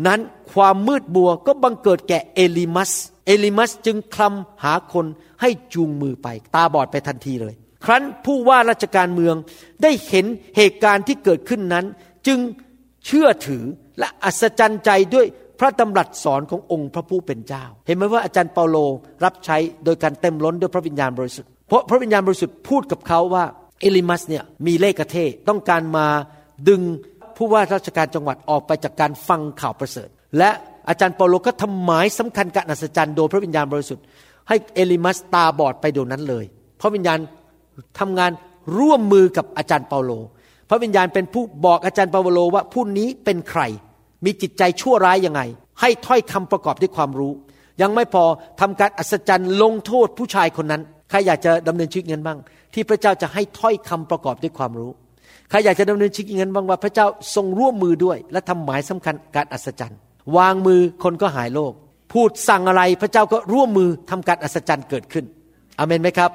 [0.07, 0.20] นั้น
[0.52, 2.90] ความมืดบัวก็บังเกิดแก่เอลิมัส
[3.26, 5.07] เอลิมัสจึงคลำหาคน
[5.40, 7.54] ให้จูงมือไป ตาบอดไปทันทีเลย
[7.85, 9.35] ครั้นผู้ว่าราชการเมือง
[9.83, 10.26] ได้เห็น
[10.57, 11.87] เหตุการณ์ที่เกิดขึ้นนั้น
[12.26, 12.38] จึง
[13.07, 13.64] เชื่อถือ
[13.98, 15.26] และอัศจรรย์ใจด้วย
[15.59, 18.77] พระดำรัสสอนขององค์พระผู้เป็นเจ้า เห็นไหมว่าอาจารย์เปาโล
[19.25, 23.44] รับใช้โดยการเต็มล้นด้วยพระวิญญาณบริสุทธิ์เพราะพระวิญญาณบริสุทธิ์พูดกับเขาว่า
[23.81, 25.16] เอลิมัสเนี่ยมีเลขกะเท
[25.49, 26.07] ต้องการมา
[26.68, 26.83] ดึง
[27.37, 30.51] ผู้ว่าราชการจังหวัดออกไปจากการฟังข่าวประเสริฐ และ
[30.88, 34.05] อาจารย์เปาโลก็ทำหมายสำคัญการอัศจรรย์โดยพระวิญญาณบริสุทธิ์
[34.49, 36.44] ให้เอลิมัสตาบอดไปโดยนั้นเลย
[36.81, 37.18] พระวิญญาณ
[37.99, 38.31] ทำงาน
[38.79, 40.12] ร่วมมือกับอาจารย์เปาโล
[40.71, 43.62] พระวิญญาณเป็นผู้บอกอาจารย์เปาโลว่าผู้นี้เป็นใคร
[44.24, 45.40] มีจิตใจชั่วร้ายยังไง
[45.81, 47.33] ให้ถ้อยคำประกอบด้วยความรู้
[47.83, 48.24] ยังไม่พอ
[48.61, 52.38] ทำการอัศจรรย์ลงโทษผู้ชายคนนั้น ใครอยากจะดำเนินชีวิตเงินบ้าง
[52.74, 54.90] ที่พระเจ้าจะให้ถ้อยคำประกอบด้วยความรู้
[55.50, 59.98] ใครอยากจะดำเนินชีวิตเงินบ้างว่าพระเจ้าทรงร่วมมือด้วย และทำหมายสำคัญการอัศจรรย์
[60.37, 61.72] วางมือคนก็หายโรค
[62.12, 65.24] พูดสั่งอะไรพระเจ้าก็ร่วมมือทำการอัศจรรย์เกิดขึ้น
[65.78, 66.31] อเมนไหมครับ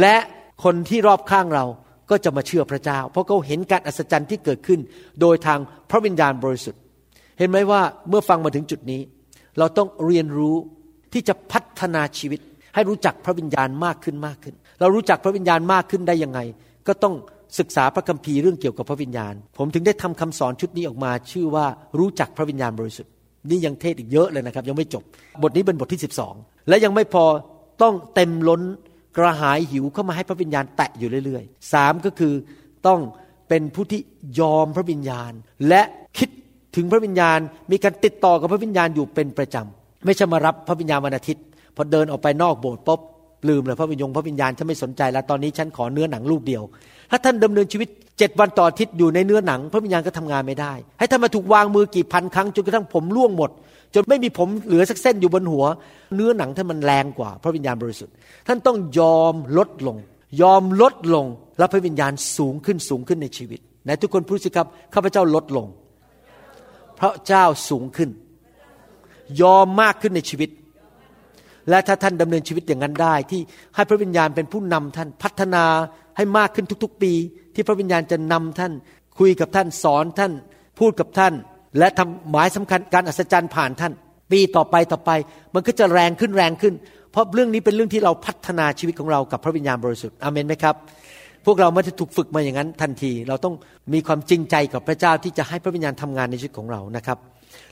[0.00, 0.16] และ
[0.64, 1.64] คนที่รอบข้างเรา
[2.10, 4.80] ก็จะมาเชื่อพระเจ้า เพราะเขาเห็นการอัศจรรย์ที่เกิดขึ้น
[5.20, 5.58] โดยทาง
[5.90, 6.80] พระวิญญาณบริสุทธิ์
[7.38, 9.00] เห็นไหมว่าเมื่อฟังมาถึงจุดนี้
[9.58, 10.56] เราต้องเรียนรู้
[11.12, 12.40] ที่จะพัฒนาชีวิต
[12.74, 16.40] ให้รู้จักพระวิญญาณมากขึ้นมากขึ้น เรารู้จักพระวิญญาณมากขึ้นได้ยังไง
[16.86, 17.14] ก็ต้อง
[17.58, 21.66] ศึกษาพระคัมภีร์เรื่องเกี่ยวกับพระวิญญาณ ผมถึงได้ทำคำสอนชุดนี้ออกมา ชื่อว่า
[21.98, 23.12] รู้จักพระวิญญาณบริสุทธิ์
[23.50, 25.02] นี่ยังเทศอีกเยอะเลยนะครับ ยังไม่จบ
[25.42, 26.00] บทนี้เป็นบทที่
[26.34, 27.24] 12 และยังไม่พอ
[27.82, 28.62] ต้องเต็มล้น
[29.16, 32.34] กระหายหิวเข้ามาให้พระวิญญาณแตะอยู่เรื่อยๆสามก็คือ
[32.86, 33.00] ต้อง
[33.48, 34.00] เป็นผู้ที่
[34.40, 35.32] ยอมพระวิญญาณ
[35.68, 35.82] และ
[36.18, 36.30] คิด
[36.76, 37.38] ถึงพระวิญญาณ
[37.70, 41.42] มีการติดต่อกับพระวิญญาณอยู่เป็นประจำไม่ใช่มารับพระวิญญาณวันอาทิตย์
[41.76, 43.00] พอเดินออกไปนอกโบสถ์ปุ๊บ
[43.48, 46.62] ลืมเลยพระวิญญาณพระวิญญาณฉันไม่สนใจแล้วตอนนี้ฉันขอเนื้อหนังลูกเดียว
[47.10, 53.50] ถ้าท่านดำเนินชีวิตเจ็ดวันต่ออาทิตย์อยู่ในเนื้อหนัง พระวิญญาณก็ทำงานไม่ได้ ให้ท่านมาถูกวางมือกี่พันครั้งจนกระทั่งผมร่วงหมด
[53.94, 55.64] จนไม่มีผมเหลือสักเส้นอยู่บนหัว
[56.14, 58.14] เนื้อหนังท่านมันแรงกว่า พระวิญญาณบริสุทธิ์
[58.48, 59.96] ท่านต้องยอมลดลง
[60.42, 61.26] ยอมลดลง
[61.58, 65.66] แล้วพระวิญญาณสูงขึ้นสูงขึ้นในชีวิตไหนทุกคนพูดสิครับข้าพเจ้าลดลง
[67.00, 68.10] พระเจ้าสูงขึ้น
[69.42, 70.50] ยอมมากขึ้นในชีวิต
[71.70, 73.40] และถ้าท่านดำเนินชีวิตอย่างนั้นได้ ที่
[73.74, 75.64] ให้พระวิญญาณเป็นผู้นำท่านพัฒนา
[76.16, 77.12] ให้มากขึ้นทุกๆปี
[77.54, 78.72] ที่พระวิญญาณจะนำท่าน
[79.18, 80.32] คุยกับท่านสอนท่าน
[80.78, 81.34] พูดกับท่าน
[81.78, 83.92] และทำหมายสำคัญการอัศจรรย์ผ่านท่าน
[84.32, 85.10] ปีต่อไปต่อไป
[85.54, 86.74] มันก็จะแรงขึ้นแรงขึ้น
[87.12, 90.74] เพราะเรื่องนี้เป็นเรื่องที่เราพัฒนาชีวิตของเรากับพระวิญญาณบริสุทธิ์อเมนไหมครับ
[91.48, 93.54] พวกเราไม่ได้ถูกฝึกมาอย่างนั้นทันที เราต้อง
[93.92, 97.18] มีความจริงใจกับพระเจ้าที่จะให้พระวิญญาณทำงานในชีวิตของเรานะครับ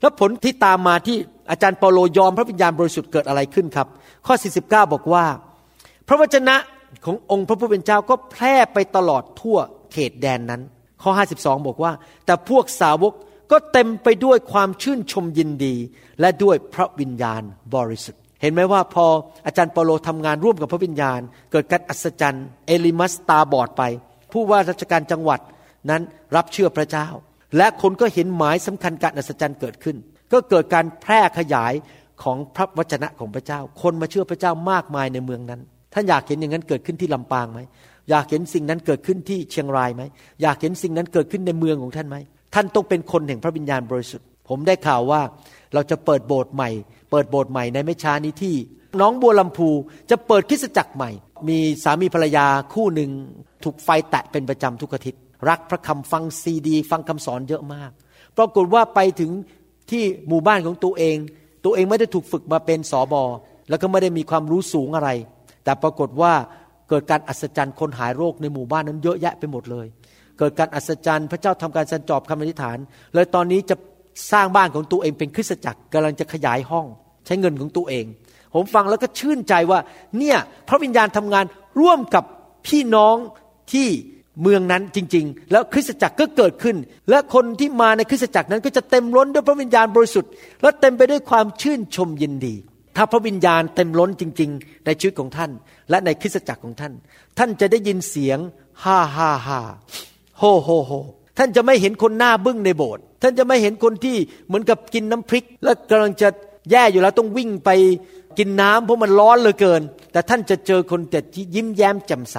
[0.01, 1.17] แล้วผลที่ตามมาที่
[1.51, 3.89] อาจารย์เปาโลยอมพระวิญญาณบริสุทธิ์เกิดอะไรขึ้นครับ
[4.27, 5.25] ข้อ 49 บอกว่า
[6.09, 6.57] พระวจนะ
[7.05, 9.59] ขององค์พระผู้เป็นเจ้าก็แพร่ไปตลอดทั่ว
[9.93, 10.63] เขตแดนนั้น
[11.03, 11.93] ข้อ 52 บอกว่า
[12.27, 13.13] แต่พวกสาวก
[13.53, 15.75] ก็เต็มไปด้วยความชื่นชมยินดี
[16.21, 17.43] และด้วยพระวิญญาณ
[17.75, 19.07] บริสุทธิ์ เห็นไหมว่าพอ
[19.47, 21.21] อาจารย์เปโลทำงานร่วมกับพระวิญญาณ
[21.53, 23.83] เกิดการอัศจรรย์ เอลิมัสตาบอดไป
[24.33, 25.41] ผู้ว่าราชการจังหวัด
[25.91, 26.03] นั้น
[26.37, 27.07] รับเชื่อพระเจ้า
[27.57, 29.97] และคนก็เห็นหมายสำคัญการอัศจรรย์เกิดขึ้น
[30.33, 31.73] ก็เกิดการแพร่ขยาย
[32.23, 35.61] ของพระวจนะของพระเจ้า คนมาเชื่อพระเจ้ามากมายในเมืองนั้น
[35.95, 37.61] ท่านอยากเห็นอย่างนั้นเกิดขึ้นที่ลำปางไหม
[38.11, 40.03] อยากเห็นสิ่งนั้นเกิดขึ้นที่เชียงรายไหม
[40.43, 42.17] อยากเห็นสิ่งนั้นเกิดขึ้นในเมืองของท่านไหม
[42.55, 45.21] ท่านต้องเป็นคนแห่งพระวิญญาณบริสุทธิ์ ผมได้ข่าวว่า
[45.75, 46.71] เราจะเปิดโบสถ์ใหม่
[47.11, 48.55] เปิดโบสถ์ใหม่ในไม่ช้านี้ที่
[49.01, 49.69] น้องบัวลำพู
[50.11, 51.11] จะเปิดคริสตจักรใหม่
[51.49, 53.11] มีสามีภรรยาคู่หนึ่ง
[53.65, 57.91] ถูกไฟแตะเป็นประจำทุกอาทิตย์ รักพระคำฟังซีดี ฟังคำสอนเยอะมาก
[58.37, 59.31] ปรากฏว่าไปถึง
[59.91, 61.17] ที่หมู่บ้านของตัวเอง
[61.65, 63.23] ตัวเองไม่ได้ถูกฝึกมาเป็นสอบอ
[63.69, 65.11] แล้วก็ไม่ได้มีความรู้สูงอะไร
[65.65, 66.33] แต่ปรากฏว่า
[66.89, 69.87] เกิดการอัศจรรย์คนหายโรคในหมู่บ้านนั้นเยอะแยะไปหมดเลย
[70.39, 72.79] เกิดการอัศจรรย์พระเจ้าทำการสันจอบคำอธิษฐาน
[73.15, 73.77] เลยตอนนี้จะ
[74.31, 76.87] สร้างบ้านของตัวเองเป็นคริสตจักรกำลังจะขยายห้อง
[77.27, 78.05] ใช้เงินของตัวเอง
[78.55, 79.81] ผมฟังแล้วก็ชื่นใจว่า
[80.19, 81.45] เนี่ยพระวิญญาณทำงาน
[81.81, 82.25] ร่วมกับ
[82.67, 83.17] พี่น้อง
[83.73, 83.89] ที่
[84.43, 86.77] เมืองนั้นจริง ๆ แล้วคริสตจักรก็เกิดขึ้น
[87.11, 90.31] และคนที่มาในคริสตจักรนั้นก็จะเต็มล้นด้วยพระวิญญาณบริสุทธิ์
[90.63, 92.55] และเต็มไปด้วยความชื่นชมยินดี
[92.97, 95.51] ถ้าพระวิญญาณเต็มล้นจริง ๆ ในชีวิตของท่าน
[95.91, 96.93] และในคริสตจักรของท่าน
[97.39, 98.39] ท่านจะได้ยินเสียง
[98.85, 99.61] ฮ่าฮ่าฮ่า
[100.39, 100.93] โฮโฮโฮ
[101.39, 106.29] ท่านจะไม่เห็นคนหน้าบึ้งในโบสถ์ท่านจะไม่เห็นคนที่เหมือนกับกินน้ำพริก และกำลังจะ
[106.71, 107.71] แย่อยู่แล้วต้องวิ่งไป
[108.39, 111.21] กินน้ำเพราะมันร้อนเหลือเกิน แต่ท่านจะเจอคนแต่
[111.55, 112.37] ยิ้มแย้มแจ่มใส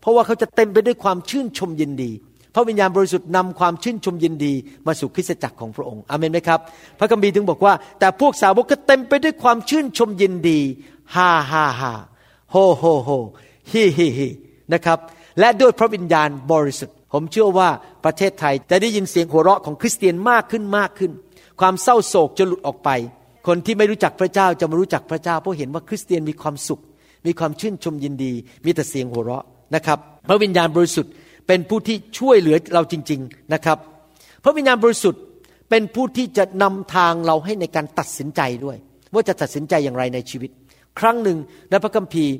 [0.00, 2.10] เพราะว่าเขาจะเต็มไปด้วยความชื่นชมยินดี
[2.54, 4.52] พระวิญญาณบริสุทธิ์นำความชื่นชมยินดี
[4.86, 6.60] มาสู่คริสตจักรของพระองค์อเมนไหมครับ
[6.98, 10.60] พระคัมภีร์ถึงบอกว่า แต่พวกสาวกก็เต็มไปด้วยความชื่นชมยินดี
[11.14, 11.92] ฮ่าฮ่าฮ่า
[12.50, 13.10] โฮโฮโฮ
[13.70, 14.28] ฮิฮิฮิ
[14.72, 14.98] นะครับ
[15.40, 17.68] และด้วยพระวิญญาณบริสุทธิ์ ผมเชื่อว่า
[18.04, 21.12] ประเทศไทยจะได้ยินเสียงหัวเราะของคริสเตียนมากขึ้นมากขึ้น
[21.60, 22.90] ความเศร้าโศกจะหลุดออกไป
[23.46, 26.80] คนที่ไม่รู้จักพระเจ้าจะมารู้จักพระเจ้าเพราะเห็นว่าคริสเตียนมีความสุข
[27.26, 28.32] มีความชื่นชมยินดี
[28.64, 29.44] มีแต่เสียงหัวเราะ
[29.74, 31.12] นะครับ พระวิญญาณบริสุทธิ์
[31.46, 33.78] เป็นผู้ที่ช่วยเหลือเราจริง ๆนะครับ
[34.44, 35.22] พระวิญญาณบริสุทธิ์
[35.70, 38.76] เป็นผู้ที่จะนำทางเราให้ในการตัดสินใจด้วย
[39.14, 40.50] ว่าจะตัดสินใจอย่างไรในชีวิต
[41.00, 41.38] ครั้งหนึ่ง
[41.70, 42.34] ในพระคัมภีร์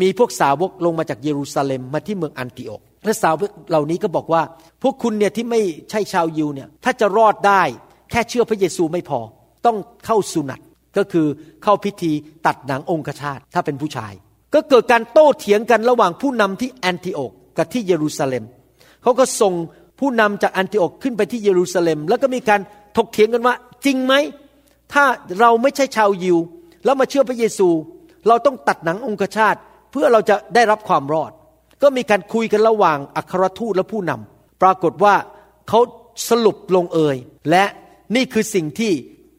[0.00, 4.42] มีพวกสาวกลงมาจากเยรูซาเล็มมาที่เมืองอันติโอกและสาวกเหล่านี้ก็บอกว่า
[4.82, 7.62] พวกคุณเนี่ยที่ไม่ใช่ชาวยิวเนี่ยถ้าจะรอดได้
[8.10, 9.20] แค่เชื่อพระเยซูไม่พอ
[9.66, 9.76] ต้อง
[10.06, 10.60] เข้าสุนัต
[10.96, 11.26] ก็คือ
[11.62, 12.12] เข้าพิธี
[12.46, 14.12] ตัดหนังองคชาตถ้าเป็นผู้ชาย
[14.54, 18.44] ก็เกิดการโต้เถียงกันระหว่างผู้นำที่แอนติโอกกับที่เยรูซาเล็ม
[19.02, 19.54] เขาก็ส่ง
[20.00, 22.60] ผู้นำจากแอนติโอกขึ้นไปที่เยรูซาเล็ม แล้วก็มีการ
[22.96, 24.14] ถกเถียงกันว่า จริงไหม
[24.92, 25.04] ถ้า
[25.40, 26.38] เราไม่ใช่ชาวยิว
[26.84, 27.68] แล้วมาเชื่อพระเยซู
[28.28, 29.56] เราต้องตัดหนังองคชาต
[29.90, 31.32] เพื่อเราจะได้รับความรอด
[31.82, 35.14] ก็มีการคุยกันระหว่างอัครทูตและผู้นำปรากฏว่า
[35.68, 35.80] เขา
[36.28, 37.16] สรุปลงเอย
[37.50, 37.64] และ
[38.16, 38.92] นี่คือสิ่งที่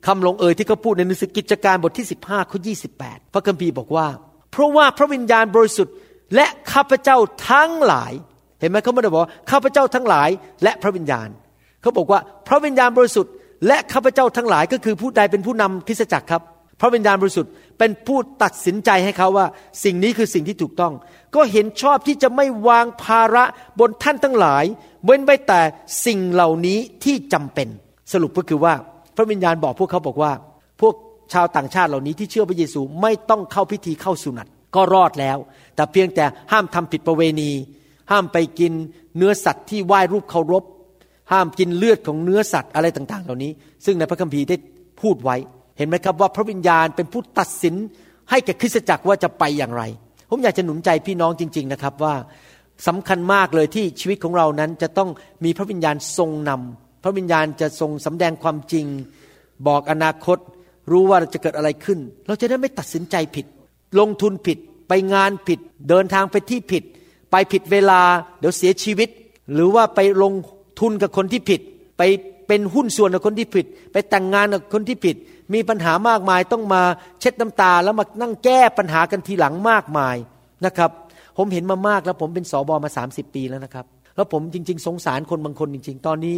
[0.07, 2.59] คำลงเอยที่เขาพูดในหนังสือกิจการบทที่ 15ข้อ
[2.95, 4.07] 28 พระคัมภีร์บอกว่า
[4.51, 5.95] เพราะว่าพระวิญญาณบริสุทธิ์
[6.35, 7.17] และข้าพเจ้า
[7.49, 8.11] ทั้งหลาย
[8.59, 9.21] เห็นไหมเขาไม่ได้บอก
[9.51, 10.29] ข้าพเจ้าทั้งหลาย
[10.63, 11.29] และพระวิญญาณ
[11.81, 13.33] เขาบอกว่าพระวิญญาณบริสุทธิ์
[13.67, 16.41] และข้าพเจ้าทั้งหลายก็คือผู้ใดเป็นผู้นำคริสตจักรครับ
[16.81, 19.47] พระวิญญาณบริสุทธิ์ เป็นผู้ตัดสินใจให้เขาว่า
[19.83, 20.93] สิ่งนี้คือสิ่งที่ถูกต้อง
[21.35, 23.43] ก็เห็นชอบที่จะไม่วางภาระ
[23.79, 24.65] บนท่านทั้งหลาย
[25.05, 25.61] เว้นไว้แต่
[26.05, 27.67] สิ่งเหล่านี้ที่จำเป็น
[28.11, 28.73] สรุปก็คือว่า
[29.15, 30.31] พระวิญญาณบอกพวกเขาบอกว่า
[30.81, 30.95] พวก
[31.33, 35.37] ชาวต่างชาติเหล่านี้ที่เชื่อพระเยซูไม่ต้องเข้าพิธีเข้าสุนัตก็รอดแล้ว
[35.75, 37.51] แต่เพียงแต่ห้ามทำผิดประเวณี
[38.11, 38.73] ห้ามไปกิน
[39.17, 40.63] เนื้อสัตว์ที่ไหว้รูปเคารพ
[41.31, 43.51] ห้ามกินเลือดของเนื้อสัตว์อะไรต่าง ๆ เหล่านี้
[43.85, 44.55] ซึ่งในพระคัมภีร์ได้
[45.01, 45.35] พูดไว้
[45.79, 47.75] เห็นไหมครับว่าพระวิญญาณเป็นผู้ตัดสิน
[48.29, 49.83] ให้แก่คริสตจักรว่าจะไปอย่างไร
[50.29, 52.15] ผมอยากจะหนุนใจพี่น้องจริง ๆนะครับว่า
[52.87, 55.09] สำคัญมากเลยที่ชีวิตของเรานั้นจะต้อง
[55.43, 58.85] มีพระวิญญาณทรงนำพระวิญญาณจะทรงสำแดงความจริง
[59.67, 60.37] บอกอนาคต
[60.91, 63.45] รู้ว่าจะเกิดอะไรขึ้น เราจะได้ไม่ตัดสินใจผิด
[63.99, 64.57] ลงทุนผิด
[64.87, 65.59] ไปงานผิด
[65.89, 66.83] เดินทางไปที่ผิด
[67.31, 68.01] ไปผิดเวลา
[68.39, 69.09] เดี๋ยวเสียชีวิต
[69.53, 70.33] หรือว่าไปลง
[70.79, 71.61] ทุนกับคนที่ผิด
[71.97, 72.01] ไป
[72.47, 75.15] เป็นหุ้นส่วนกับคนที่ผิด ไปแต่งงานกับคนที่ผิด
[75.53, 76.81] มีปัญหามากมายต้องมา
[77.19, 80.15] เช็ดน้ำตาแล้วมานั่งแก้ปัญหากันทีหลังมากมาย
[80.65, 80.91] นะครับ
[81.37, 83.85] ผมเห็นมามากแล้วผมเป็นสอบอมา 30 ปีแล้วนะครับ
[84.15, 86.37] แล้วผมจริง ๆ สงสารคนบางคนจริง ๆ ตอนนี้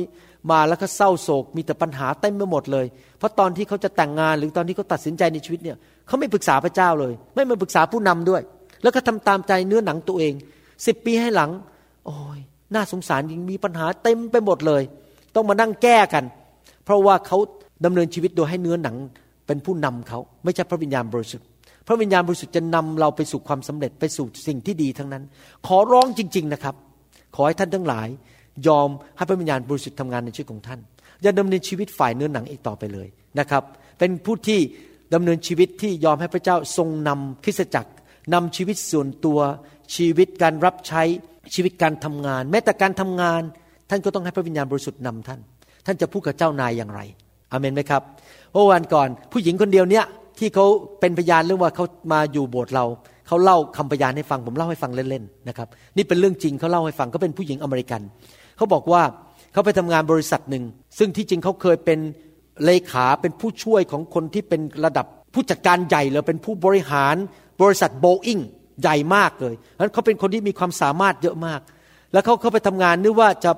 [0.52, 2.86] มาแล้วก็เศร้าโศก มีแต่ปัญหาเต็มไปหมดเลย
[3.18, 8.42] เพราะตอนที่เขาจะแต่งงานหรือตอนที่เขาตัดสินใจในชีวิตเนี่ยเขาไม่ปรึกษาพระเจ้าเลย ไม่มาปรึกษาผู้นำด้วย
[8.84, 10.34] แล้วก็ทำตามใจเนื้อหนังตัวเอง
[10.86, 11.50] สิบปีให้หลัง
[12.06, 12.40] โอ้ย
[12.74, 14.84] น่าสงสารจริงมีปัญหาเต็มไปหมดเลย
[15.36, 16.24] ต้องมานั่งแก้กัน
[16.86, 17.38] เพราะว่าเขา
[17.86, 18.96] ดำเนินชีวิตโดยให้เนื้อหนัง
[19.48, 21.46] เป็นผู้นำเขา ไม่ใช่พระวิญญาณบริสุทธิ์
[21.88, 25.24] พระวิญญาณบริสุทธิ์จะนำเราไปสู่ความสำเร็จไปสู่สิ่งที่ดีทั้งนั้น
[25.68, 26.76] ขอร้องจริง ๆนะครับ
[27.36, 28.08] ขอให้ท่านทั้งหลาย
[28.68, 30.80] ยอมให้พระวิญญาณบริสุทธิ์ทำงานในชีวิตของท่าน
[31.22, 33.08] อย่าดำเนินชีวิตฝ่ายเนื้อหนังอีกต่อไปเลย
[33.40, 33.64] นะครับ
[34.00, 34.60] เป็นผู้ที่
[35.14, 37.92] ดำเนินชีวิตที่ยอมให้พระเจ้าทรงนำคริสตจักร
[38.34, 39.40] นำชีวิตส่วนตัว
[39.96, 41.04] ชีวิตการรับใช้
[41.54, 43.42] ชีวิตการทำงาน แม้แต่การทำงาน
[43.90, 45.40] ท่านก็ต้องให้พระวิญญาณบริสุทธิ์นำท่าน
[45.86, 47.02] ท่านจะพูดกับเจ้านายอย่างไร
[47.52, 48.02] อเมนไหมครับ
[48.54, 50.06] เมื่อวันก่อนผู้หญิงคนเดียวเนี้ย
[50.40, 50.66] ที่เขา
[51.00, 52.86] เป็นพยานเรื่องว่าเขามาอยู่โบสถ์เรา
[53.28, 58.02] เขาเล่าคำพยานให้ฟังผมเล่าให้ฟังเล่นๆนะครับ นี่เป็นเรื่องจริงเขาเล่าให้ฟังเขาเป็นผู้หญิงอเมริกัน
[58.58, 59.02] เขาบอกว่า
[59.54, 60.64] เขาไปทำงานบริษัทหนึ่ง
[60.98, 62.00] ซึ่งที่จริงเขาเคยเป็น
[62.66, 67.16] เลขาเป็นผู้ช่วยของคนที่เป็นระดับผู้จัดการใหญ่เลยเป็นผู้บริหาร
[67.62, 68.40] บริษัทโบอิง
[68.82, 71.62] ใหญ่มากเลยเพราะเขาเป็นคนที่มีความสามารถเยอะมาก
[72.14, 73.52] แล้วเขาเข้าไปทำงานนึกว่าจะ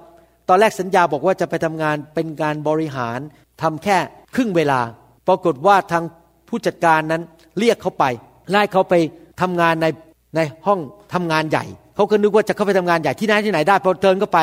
[0.49, 3.19] ตอนแรกสัญญาบอกว่าจะไปทำงานเป็นการบริหาร
[3.61, 3.97] ทำแค่
[4.35, 4.79] ครึ่งเวลา
[5.27, 6.03] ปรากฏว่าทาง
[6.49, 7.21] ผู้จัดการนั้น
[7.59, 8.05] เรียกเขาไป
[8.49, 8.93] ไล่เขาไป
[9.41, 9.87] ทำงานใน
[10.35, 10.79] ในห้อง
[11.13, 11.65] ทำงานใหญ่
[11.95, 14.39] เขาก็นึกว่าจะเข้าไปทำงานใหญ่ที่ไหนที่ไหนได้พอเดินก็ไป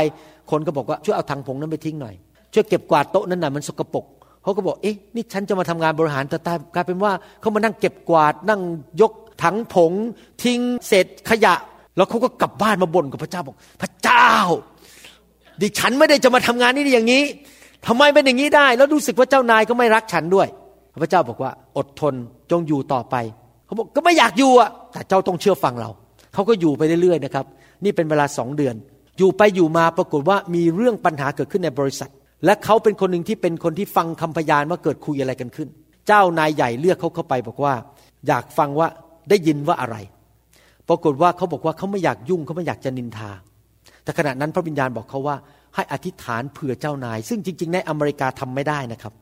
[0.51, 2.15] คนก็บอกว่าช่วยเอาถังผงนั้นไปทิ้งหน่อย
[2.53, 4.05] ช่วยเก็บกวาดโต๊ะนั้นหน่อยมันสกปรก
[4.43, 6.39] เขาก็บอกเอ๊ะนี่ฉันจะมาทำงานบริหารแต่
[6.75, 8.61] กลายเป็นว่าเขามานั่งเก็บกวาดนั่ง
[9.01, 9.93] ยกถังผง
[10.43, 11.55] ทิ้งเศษขยะ
[11.97, 14.31] แล้วเขาก็กลับบ้านมาบ่นกับพระเจ้าบอก พระเจ้า
[15.61, 17.23] ดิฉันไม่ได้จะมาทำงานนี่อย่างนี้
[17.87, 20.49] ทำไมเป็นอย่างนี้ได้ แล้วรู้สึกว่าเจ้านายก็ไม่รักฉันด้วย
[21.03, 22.15] พระเจ้าบอกว่าอดทน
[22.51, 23.17] จงอยู่ต่อไป
[23.67, 25.91] เขาบอกก็ไม่อยากอยู่อะแต่เจ้าต้องเชื่อฟังเรา
[26.35, 27.45] เขาก็อยู่ไปเรื่อยๆนะครับ
[27.85, 28.75] นี่เป็นเวลาสองเดือน
[29.19, 32.11] อยู่ไปอยู่มาปรากฏว่ามีเรื่องปัญหาเกิดขึ้นในบริษัท
[32.45, 35.69] และเขาเป็นคนหนึ่งที่เป็นคนที่ฟังคำพยานว่าเกิดคุยอะไรกันขึ้น
[36.07, 37.75] เจ้านายใหญ่เลือกเขาเข้าไปบอกว่า
[38.29, 38.89] อยากฟังว่า
[39.31, 39.97] ได้ยินว่าอะไร
[40.89, 43.31] ปรากฏว่าเขาบอกว่าเขาไม่อยากยุ่งเขาไม่อยากจะนินทา
[44.05, 45.37] แต่ขณะนั้นพระวิญญาณบอกเขาว่า
[45.75, 49.13] ให้อธิษฐานเผื่อเจ้านาย ซึ่งจริง ๆ ในอเมริกาทำไม่ได้นะครับ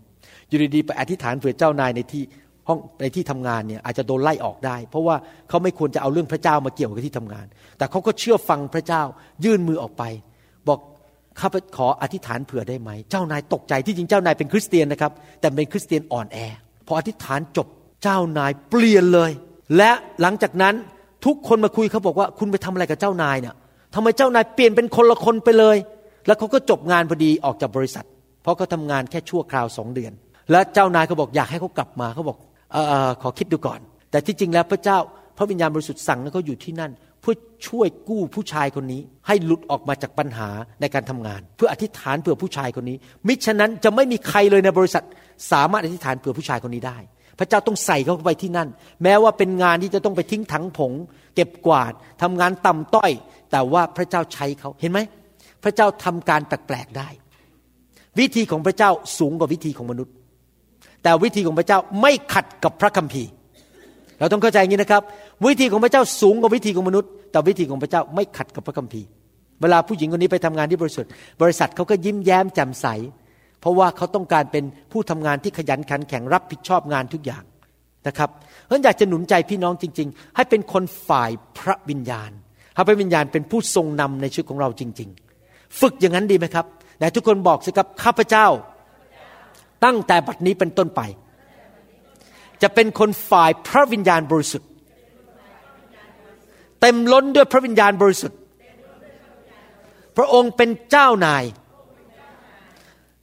[0.49, 2.22] อยู่ดีๆไปอธิษฐานเผื่อเจ้านายในที่
[2.68, 5.16] ห้องในที่ทำงานเนี่ยอาจจะโดนไล่ออกได้ เพราะว่า
[5.49, 7.47] เขาไม่ควรจะเอาเรื่องพระเจ้ามาเกี่ยวกับที่ทำงาน
[7.79, 9.03] แต่เขาก็เชื่อฟังพระเจ้า
[9.45, 10.03] ยื่นมือออกไป
[10.68, 10.79] บอก
[11.41, 16.39] ข้าพขออธิษฐานเผื่อได้ไหม เจ้านายตกใจที่จริงเจ้านายเป็นคริสเตียนนะครับ แต่เป็นคริสเตียนอ่อนแอ
[16.87, 17.66] พออธิษฐานจบ
[18.03, 19.31] เจ้านายเปลี่ยนเลย
[19.76, 20.74] และหลังจากนั้น
[21.26, 23.55] ทุกคนมาคุยเขาบอกว่าคุณไปทำอะไรกับเจ้านายเนี่ย
[23.95, 25.76] ทำไมเจ้านายเปลี่ยนเป็นคนละคนไปเลย
[26.26, 28.07] แล้วเขาก็จบงานพอดีออกจากบริษัท
[28.43, 30.12] เพราะเขาทางานแค่ชั่วคราวสองเดือน
[30.51, 32.39] และเจ้านายเขาบอกอยากให้เขากลับมาเขาบอก
[32.74, 32.76] อ
[33.09, 33.80] อขอคิดดูก่อน
[34.11, 34.99] แต่ที่จริงแล้วพระเจ้า
[35.36, 37.34] พระวิญญาณบริสุทธิ์สั่งให้เขาอยู่ที่นั่น เพื่อ
[37.68, 40.49] ช่วยกู้ผู้ชายคนนี้ ให้หลุดออกมาจากปัญหา
[40.80, 45.05] ในการทำงาน เพื่ออธิษฐานเผื่อผู้ชายคนนี้ มิฉะนั้นจะไม่มีใครเลยในบริษัท
[45.53, 46.99] สามารถอธิษฐานเผื่อผู้ชายคนนี้ได้
[47.39, 48.68] พระเจ้าต้องใส่เขาไปที่นั่น
[49.03, 50.93] แม้ว่าเป็นงานที่จะต้องไปทิ้งถังผง
[51.34, 53.11] เก็บกวาดทำงานต่ำต้อย
[53.51, 54.99] แต่ว่าพระเจ้าใช้เขาเห็นไหม
[55.64, 57.09] พระเจ้าทำการแปลกๆได้
[58.18, 60.12] วิธีของพระเจ้าสูงกว่าวิธีของมนุษย์
[61.03, 63.28] แต่วิธีของพระเจ้าไม่ขัดกับพระคัมภีร์
[64.18, 65.03] เราต้องเข้าใจอย่างนี้นะครับ
[65.47, 69.07] วิธีของพระเจ้าสูงกว่าวิธีของมนุษย์ แต่วิธีของพระเจ้าไม่ขัดกับพระคัมภีร์
[69.61, 71.07] เวลาผู้หญิงคนนี้ไปทำงานที่บริษัท
[71.43, 72.86] บริษัทเขาก็ยิ้มแย้มแจ่มใส
[73.61, 77.44] เพราะว่าเขาต้องการเป็นผู้ทำงานที่ขยันขันแข็งรับผิดชอบงานทุกอย่าง
[78.06, 78.30] นะครับ
[78.66, 82.30] เพราะอยากจะหนุนใจพี่น้องจริง ๆ ให้เป็นคนฝ่ายพระวิญญาณ
[82.74, 85.09] ให้พระวิญญาณเป็นผู้ทรงนำในชีวิตของเราจริง
[85.44, 86.66] ๆ ฝึกอย่างนั้นดีไหมครับ
[86.98, 88.46] ไหนทุกคนบอกสิครับข้าพเจ้า
[89.84, 91.00] ตั้งแต่บัดนี้เป็นต้นไป
[92.62, 94.68] จะเป็นคนฝ่ายพระวิญญาณบริสุทธิ์
[96.80, 98.38] เต็มล้นด้วยพระวิญญาณบริสุทธิ์
[100.16, 101.44] พระองค์เป็นเจ้านาย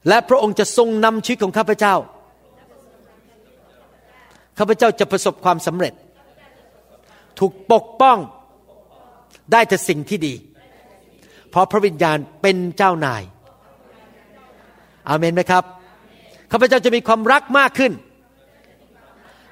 [0.07, 1.95] และพระองค์จะทรงนำชีวิตของข้าพเจ้า
[4.57, 5.93] ข้าพเจ้าจะประสบความสำเร็จ
[7.39, 8.17] ถูกปกป้อง
[9.51, 10.33] ได้แต่สิ่งที่ดี
[11.49, 13.23] เพราะพระวิญญาณเป็นเจ้านาย
[15.09, 15.63] อาเมนไหมครับ
[16.51, 17.93] ข้าพเจ้าจะมีความรักมากขึ้น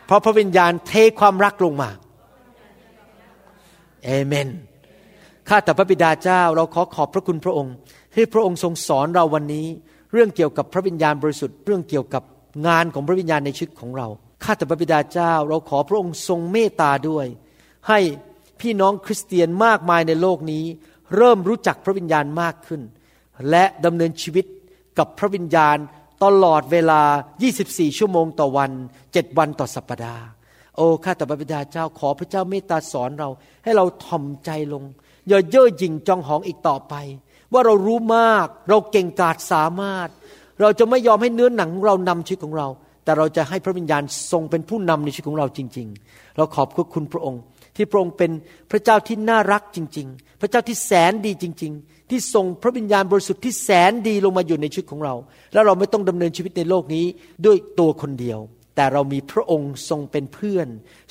[0.06, 1.90] เพราะพระวิญญาณเทความรักลงมา
[4.06, 4.48] เอเมน
[5.50, 7.76] ข้าแต่พระบิดาเจ้า เราขอขอบพระคุณพระองค์
[8.14, 9.68] ที่พระองค์ทรงสอนเราวันนี้
[10.14, 12.24] เรื่องเกี่ยวกับพระวิญญาณบริสุทธิ์เรื่องเกี่ยวกับ
[12.68, 14.08] งานของพระวิญญาณในชีวิตของเรา
[14.44, 17.26] ข้าแต่พระบิดาเจ้า เราขอพระองค์ทรงเมตตาด้วย
[17.90, 18.00] ให้
[18.60, 20.64] พี่น้องคริสเตียนมากมายในโลกนี้
[21.16, 22.82] เริ่มรู้จักพระวิญญาณมากขึ้น
[23.50, 24.46] และดำเนินชีวิต
[24.98, 25.78] กับพระวิญญาณ
[26.24, 27.02] ตลอดเวลา
[27.50, 28.72] 24 ชั่วโมงต่อวัน
[29.06, 30.26] 7 วันต่อสัปปดาห์
[30.76, 33.30] โอ้ข้าแต่พระบิดาเจ้าขอพระเจ้าเมตตาสอนเรา
[33.64, 34.84] ให้เราถ่อมใจลง
[35.28, 36.94] อย่าเย่อหยิ่งจองหองอีกต่อไป
[37.54, 40.08] ว่าเรารู้มาก เราเก่งกาจสามารถ
[40.62, 42.68] เราจะไม่ยอมให้เนื้อหนังเรานำชีวิตของเรา
[43.04, 47.42] แต่เราจะให้พระวิญญาณทรงเป็นผู้นำในชีวิตของเราจริง ๆ เราขอบคุณพระองค์
[47.76, 48.32] ที่พระองค์เป็น
[48.72, 55.16] พระเจ้าที่น่ารักจริง ๆ พระเจ้าที่แสนดีจริง ๆ ที่ทรงพระวิญญาณบริสุทธิ์ที่แสนดีลงมาอยู่ในชีวิตของเรา
[55.54, 57.06] แล้วเราไม่ต้องดำเนินชีวิตในโลกนี้
[57.46, 58.40] ด้วยตัวคนเดียว
[58.76, 60.68] แต่เรามีพระองค์ทรงเป็นเพื่อน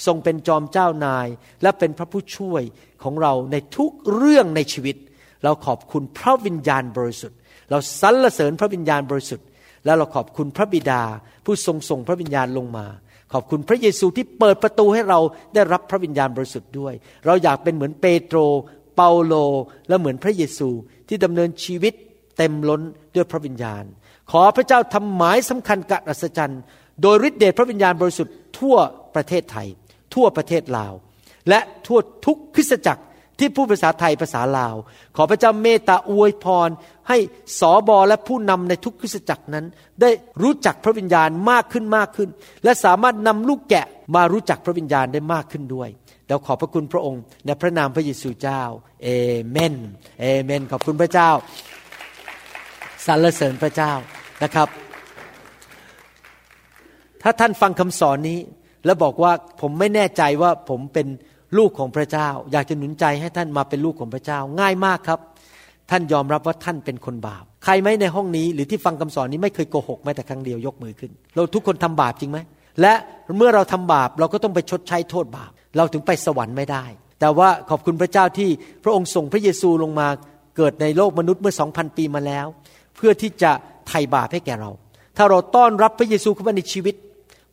[0.06, 1.28] ทรงเป็นจอมเจ้านาย
[1.62, 2.62] และเป็นพระผู้ช่วย
[3.02, 4.96] ของเราในทุกเรื่องในชีวิต
[5.44, 7.38] เราขอบคุณพระวิญญาณบริสุทธิ์
[7.70, 9.46] เราสรรเสริญพระวิญญาณบริสุทธิ์
[9.84, 11.02] แล้วเราขอบคุณพระบิดา
[11.44, 12.86] ผู้ทรงส่งพระวิญญาณลงมา
[13.32, 15.20] ขอบคุณพระเยซูที่เปิดประตูให้เรา
[15.54, 16.94] ได้รับพระวิญญาณบริสุทธิ์ด้วย
[17.26, 18.38] เราอยากเป็นเหมือนเปโตร
[18.96, 19.34] เปาโล
[19.88, 20.68] และเหมือนพระเยซู
[21.08, 21.94] ที่ดำเนินชีวิต
[22.38, 22.82] เต็มล้น
[23.14, 23.84] ด้วยพระวิญญาณ
[24.30, 26.60] ขอพระเจ้าทำหมายสำคัญกัดอัศจรรย์
[27.02, 28.76] โดยฤทธิเดชพระวิญญาณบริสุทธิ์ทั่ว
[29.14, 29.68] ประเทศไทย
[30.14, 30.92] ทั่วประเทศลาว
[31.48, 33.02] และทั่วทุกคริสตจักร
[33.42, 34.76] ที่พูดภาษาไทยภาษาลาว
[35.16, 36.68] ขอพระเจ้าเมตตาอวยพร
[37.08, 37.18] ให้
[37.60, 39.64] สอบอและผู้นำในทุกคริสตจักรนั้น
[40.00, 40.10] ได้
[40.42, 42.28] รู้จักพระวิญญาณมากขึ้นมากขึ้น
[42.64, 45.88] และสามารถนำลูกแกะมารู้จักพระวิญญาณได้มากขึ้นด้วย
[46.28, 48.62] เราขอบพระคุณพระองค์ในพระนามพระเยซูเจ้า
[49.02, 49.08] เอ
[49.50, 49.74] เมน
[50.20, 51.30] เอเมน ขอบคุณพระเจ้า
[53.06, 53.92] สรรเสริญพระเจ้า
[54.42, 54.68] นะครับ
[57.22, 58.38] ถ้าท่านฟังคำสอนนี้
[58.84, 61.06] แล้วบอกว่าผมไม่แน่ใจว่าผมเป็น
[61.58, 65.20] ลูกของพระเจ้า อยากจะหนุนใจให้ท่านมาเป็นลูกของพระเจ้าง่ายมากครับ
[65.90, 72.38] ท่านยอมรับว่าท่านเป็นคนบาป ใครไหมในห้องนี้หรือที่ฟังคำสอนนี้ไม่เคยโกหกแม้แต่ครั้งเดียวยกมือขึ้น เราทุกคนทำบาปจริงไหม
[72.80, 72.92] และ
[73.38, 76.84] เมื่อเราทำบาปเราก็ต้องไปชดใช้โทษบาป เราถึงไปสวรรค์ไม่ได้
[77.20, 78.48] แต่ว่าขอบคุณพระเจ้าที่
[78.84, 80.08] พระองค์ส่งพระเยซูลงมา
[80.56, 82.46] เกิดในโลกมนุษย์เมื่อสองพันปีมาแล้ว
[82.96, 83.50] เพื่อที่จะ
[83.88, 84.70] ไถ่บาปให้แก่เรา
[85.16, 86.94] ถ้าเราต้อนรับพระเยซูเข้ามาในชีวิต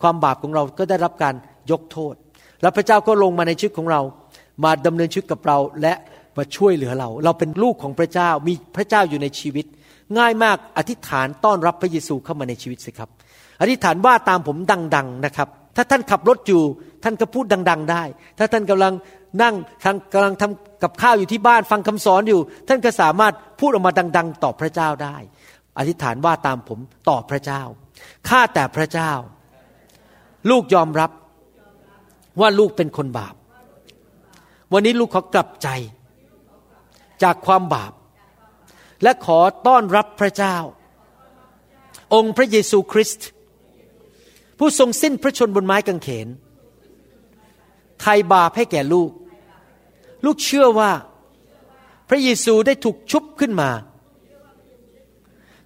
[0.01, 1.35] ความบาปของเราก็ได้รับการ
[1.71, 2.13] ยกโทษ
[2.61, 4.01] แล้วพระเจ้าก็ลงมาในชีวิตของเรา
[4.63, 5.93] มาดำเนินชีวิตกับเราและ
[6.37, 9.65] มาช่วยเหลือเรา เราเป็นลูกของพระเจ้ามีพระเจ้าอยู่ในชีวิต
[10.17, 13.09] ง่ายมากอธิษฐานต้อนรับพระเยซูเข้ามาในชีวิตสิครับ
[13.61, 14.57] อธิษฐานว่าตามผม
[14.95, 16.61] ดังๆนะครับ ถ้าท่านขับรถอยู่
[17.03, 18.03] ท่านก็พูดดัง ๆ ได้
[18.37, 18.93] ถ้าท่านกำลัง
[19.41, 19.55] นั่ง
[20.13, 25.17] กำลังทำกับข้าวอยู่ที่บ้านฟังคำสอนอยู่ ท่านก็สามารถพูดออกมาดัง ๆ ต่อพระเจ้าได้
[25.77, 26.79] อธิษฐานว่าตามผม
[27.09, 27.61] ต่อพระเจ้า
[28.29, 29.11] ข้าแต่พระเจ้า
[30.49, 31.11] ลูกยอมรับ
[32.39, 33.35] ว่าลูกเป็นคนบาป
[34.73, 35.67] วันนี้ลูกขอกลับใจ
[37.23, 37.93] จากความบาป
[39.03, 40.57] และขอต้อนรับพระเจ้า
[42.13, 43.27] องค์พระเยซูคริสต์
[44.57, 46.27] ผู้ทรงสิ้นพระชนบนไม้กางเขน
[48.01, 49.11] ไทยบาปให้แก่ลูก
[50.25, 50.91] ลูกเชื่อว่า
[52.09, 53.69] พระเยซูได้ถูกชุบขึ้นมา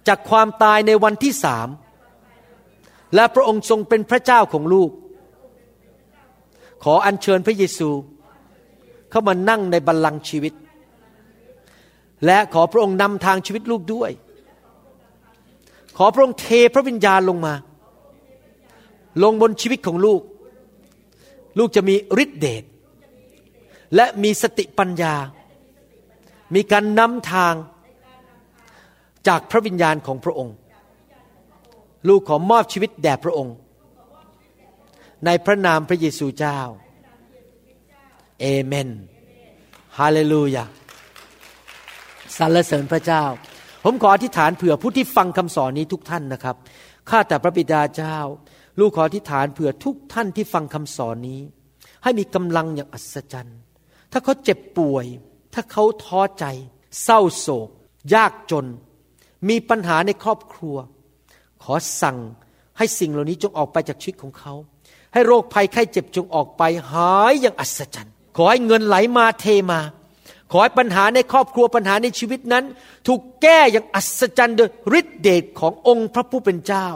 [0.08, 1.68] จากความตายในวันที่สาม
[3.14, 4.90] และพระองค์ทรงเป็นพระเจ้าของลูก
[6.82, 7.88] ขออัญเชิญพระเยซู
[9.10, 10.54] เข้ามานั่งในบัลลังก์ชีวิต
[12.24, 14.10] และขอพระองค์นำทางชีวิตลูกด้วย
[15.96, 17.54] ขอพระองค์เทพระวิญญาณลงมา
[19.22, 20.20] ลงบนชีวิตของลูก
[21.58, 22.64] ลูกจะมีฤทธิเดช
[23.94, 25.14] และมีสติปัญญา
[26.54, 27.54] มีการนำทาง
[29.28, 30.54] จากพระวิญญาณของพระองค์
[32.08, 33.54] ลูกขอมอบชีวิตแด่พระองค์
[35.24, 36.60] ในพระนามพระเยซูเจ้า
[38.40, 38.90] เอเมน
[39.98, 40.64] ฮาเลลูยา
[42.36, 43.24] สรรเสริญพระเจ้า
[43.84, 46.56] ผมขออธิษฐานเผื่อผู้ที่ฟังคำสอนนี้ทุกท่านนะครับ
[47.10, 48.18] ข้าแต่พระบิดาเจ้า
[48.78, 51.40] ลูกขออธิษฐานเผื่อทุกท่านที่ฟังคำสอนนี้
[52.02, 53.58] ให้มีกำลังอย่างอัศจรรย์
[54.12, 55.06] ถ้าเขาเจ็บป่วย
[55.54, 56.44] ถ้าเขาท้อใจ
[57.02, 57.68] เศร้าโศก
[58.14, 58.66] ยากจน
[59.48, 60.76] มีปัญหาในครอบครัว
[61.62, 62.18] ขอสั่ง
[62.78, 64.54] ให้สิ่งเหล่านี้จงออกไปจากชีวิตของเขา
[65.14, 66.62] ให้โรคภัยไข้เจ็บจงออกไป
[66.92, 69.80] หายอย่างอัศจรรย์ ขอให้เงินไหลมาเทมา
[70.50, 72.64] ขอให้ปัญหาในครอบครัวปัญหาในชีวิตนั้น
[73.06, 76.88] ถูกแก้อย่างอัศจรรย์โดยฤทธิเดชขององค์พระผู้เป็นเจ้า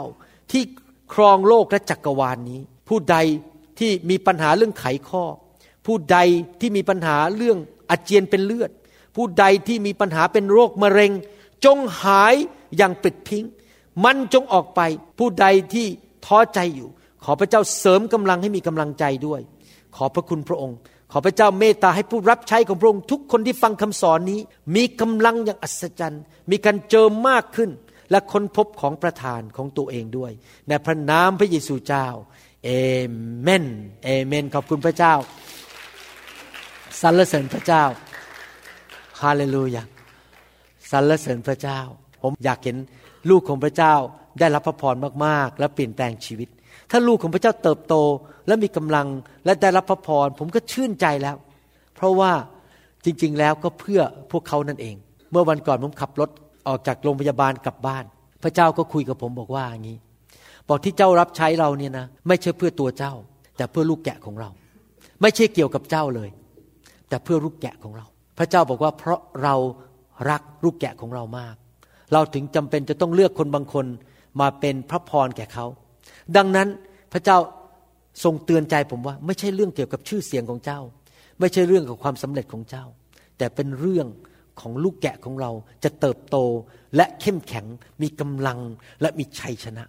[0.51, 0.63] ที่
[1.13, 3.17] ครองโลกและจักรวาลนนี้ ผู้ใด
[3.79, 5.23] ที่มีปัญหาเรื่องไขข้อ
[5.85, 6.17] ผู้ใด
[6.59, 7.57] ที่มีปัญหาเรื่อง
[7.89, 8.71] อาเจียนเป็นเลือด
[9.15, 11.11] ผู้ใดที่มีปัญหาเป็นโรคมะเร็ง
[11.65, 12.35] จงหาย
[12.77, 13.43] อย่างปิดพิง
[14.03, 14.81] มันจงออกไป
[15.19, 15.87] ผู้ใดที่
[16.25, 16.89] ท้อใจอยู่
[17.23, 19.41] ขอพระเจ้าเสริมกำลังให้มีกำลังใจด้วย
[19.95, 20.77] ขอพระคุณพระองค์
[21.11, 24.39] ขอพระเจ้าเมตตาให้ผู้รับใช้ของพระองค์ทุกคนที่ฟังคำสอนนี้
[24.75, 27.69] มีกำลังอย่างอัศจรรย์ มีการเจิมมากขึ้น
[28.11, 30.31] และค้นพบของประธานของตัวเองด้วย
[30.67, 32.07] ในพระนามพระเยซูเจ้า
[32.65, 32.69] เอ
[33.41, 33.65] เมน
[34.03, 35.13] เอเมน ขอบคุณพระเจ้า
[37.01, 37.83] สรรเสริญพระเจ้า
[39.21, 39.83] ฮาเลลูยา
[40.91, 41.79] สรรเสริญพระเจ้า
[42.21, 42.77] ผมอยากเห็น
[43.29, 43.93] ลูกของพระเจ้า
[44.39, 44.95] ได้รับพระพร
[45.25, 46.49] มากๆ และเปลี่ยนแปลงชีวิต
[46.91, 47.95] ถ้าลูกของพระเจ้าเติบโต
[48.47, 49.07] และมีกำลัง
[49.45, 51.35] และได้รับพระพรผมก็ชื่นใจแล้ว
[51.95, 52.31] เพราะว่า
[53.05, 54.95] จริง ๆ แล้วก็เพื่อพวกเขานั่นเอง
[55.31, 56.29] เมื่อวันก่อนผมขับรถ
[56.67, 58.03] ออกจากโรงพยาบาลกลับบ้าน
[58.43, 59.97] พระเจ้าก็คุยกับผมบอกว่าอย่างนี้
[60.67, 63.13] บอกที่เจ้ารับใช้เราเนี่ยนะไม่ใช่เพื่อตัวเจ้า
[63.57, 64.49] แต่เพื่อลูกแกะของเรา
[65.21, 66.29] ไม่ใช่เกี่ยวกับเจ้าเลย
[67.09, 68.05] แต่เพื่อลูกแกะของเรา
[68.37, 69.55] พระเจ้าบอกว่าเพราะเรา
[70.29, 71.55] รักลูกแกะของเรามาก
[72.13, 73.85] เราถึงจำเป็นจะต้องเลือกคนบางคน
[74.41, 75.65] มาเป็นพระพรแก่เขา
[76.37, 76.67] ดังนั้น
[77.13, 77.37] พระเจ้า
[78.23, 80.79] ทรงเตือนใจผมว่า ไม่ใช่เรื่องเกี่ยวกับชื่อเสียงของเจ้า
[81.39, 82.85] ไม่ใช่เรื่องกับความสำเร็จของเจ้า
[83.37, 84.07] แต่เป็นเรื่อง
[84.61, 85.51] ของลูกแกะของเรา
[85.83, 86.37] จะเติบโต
[86.95, 87.65] และเข้มแข็ง
[88.01, 88.59] มีกำลัง
[89.01, 89.83] และมีชัยชนะ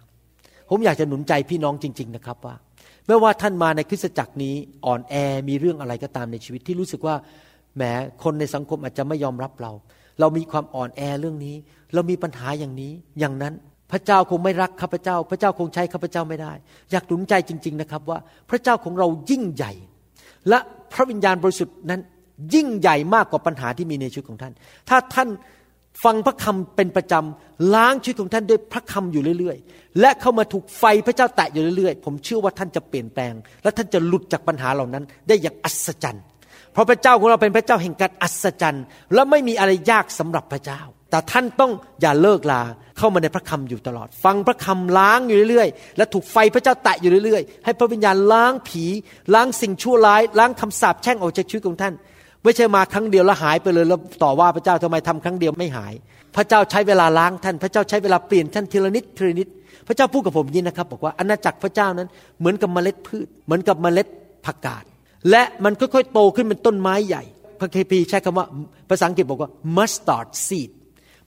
[0.69, 2.55] ผมอยากจะหนุนใจพี่น้องจริง ๆ นะครับว่า
[3.07, 5.15] ไม่ว่าท่านมาในคริสตจักรนี้อ่อนแอ
[5.49, 7.15] มีเรื่องอะไรก็ตามในชีวิตที่รู้สึกว่า
[7.75, 7.83] แหม
[8.23, 9.71] คนในสังคมอาจจะไม่ยอมรับเรา
[10.19, 11.55] เรามีความอ่อนแอเรื่องนี้
[11.93, 13.53] เรามีปัญหาอย่างนี้อย่างนั้น
[13.91, 16.53] พระเจ้าคงไม่รักข้าพเจ้า พระเจ้าคงใช้ข้าพเจ้าไม่ได้
[16.91, 18.17] อยากหนุนใจจริง ๆนะครับ ว่า
[18.49, 19.71] พระเจ้าของเรายิ่งใหญ่
[20.49, 20.59] และ
[20.93, 22.01] พระวิญญาณบริสุทธิ์นั้น
[22.53, 24.53] ยิ่งใหญ่มากกว่าปัญหาที่มีในชีวิตของท่าน
[24.89, 25.29] ถ้าท่าน
[26.03, 33.33] ฟังพระคำเป็นประจำล้างชีวิตของท่านด้วยพระคำอยู่เรื่อยๆ และเข้ามาถูกไฟพระเจ้าแตะอยู่เรื่อยๆ ผมเชื่อว่าท่านจะเปลี่ยนแปลง
[33.63, 36.23] และท่านจะหลุดจากปัญหาเหล่านั้น ได้อย่างอัศจรรย์
[36.73, 38.83] เพราะพระเจ้าของเราเป็นพระเจ้าแห่งการอัศจรรย์
[39.13, 40.81] และไม่มีอะไรยากสำหรับพระเจ้า
[41.11, 42.61] แต่ท่านต้องอย่าเลิกลา
[42.97, 48.83] เข้ามาในพระคำอยู่ตลอด ฟังพระคำล้างอยู่เรื่อยๆ และถูกไฟพระเจ้าแตะอยู่เรื่อยๆ ให้พระวิญญาณล้างผี
[49.33, 51.93] ล้างสิ่งชั่วร้าย ล้างคำสาปแช่งออกจากชีวิตของท่าน
[52.43, 55.93] ไม่ใช่มาครั้งเดียวแล้วหายไปเลยแล้วต่อว่าพระเจ้าทำไมทำครั้งเดียวไม่หาย
[56.35, 59.47] พระเจ้าใช้เวลาล้างท่าน พระเจ้าใช้เวลาเปลี่ยนท่านทีละนิดทีละนิด
[59.87, 62.07] พระเจ้าพูดกับผมยินนะครับบอกว่าอาณาจักรพระเจ้านั้น
[62.39, 64.07] เหมือนกับเมล็ดพืช เหมือนกับเมล็ด
[64.45, 64.83] ผักกาด
[65.29, 67.23] และมันค่อยๆโตขึ้นเป็นต้นไม้ใหญ่
[67.59, 68.45] พระเคพีใช้คำว่า
[68.89, 70.71] ภาษาอังกฤษบอกว่า mustard seed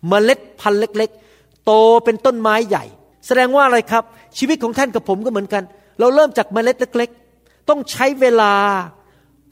[0.09, 1.73] เมล็ดพันธุ์เล็ก ๆ โต
[2.05, 2.85] เป็นต้นไม้ใหญ่
[3.27, 4.05] แสดงว่าอะไรครับ
[4.39, 5.63] ชีวิตของท่านกับผมก็เหมือนกัน
[6.01, 8.53] เราเริ่มจากเมล็ดเล็ก ๆ ต้องใช้เวลา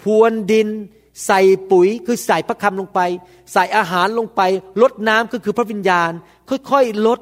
[0.02, 0.68] พรวนดิน
[1.26, 1.40] ใส่
[1.70, 3.00] ปุ๋ยคือใส่พระคำลงไป
[3.52, 4.40] ใส่อาหารลงไป
[4.82, 6.10] ลดน้ำก็คือพระวิญญาณ
[6.70, 7.20] ค่อยๆลด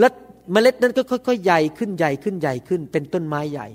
[0.00, 0.08] และ
[0.52, 3.68] เมล็ดนั้นก็ค่อยๆใหญ่ขึ้นใหญ่ขึ้นใหญ่ขึ้น เป็นต้นไม้ใหญ่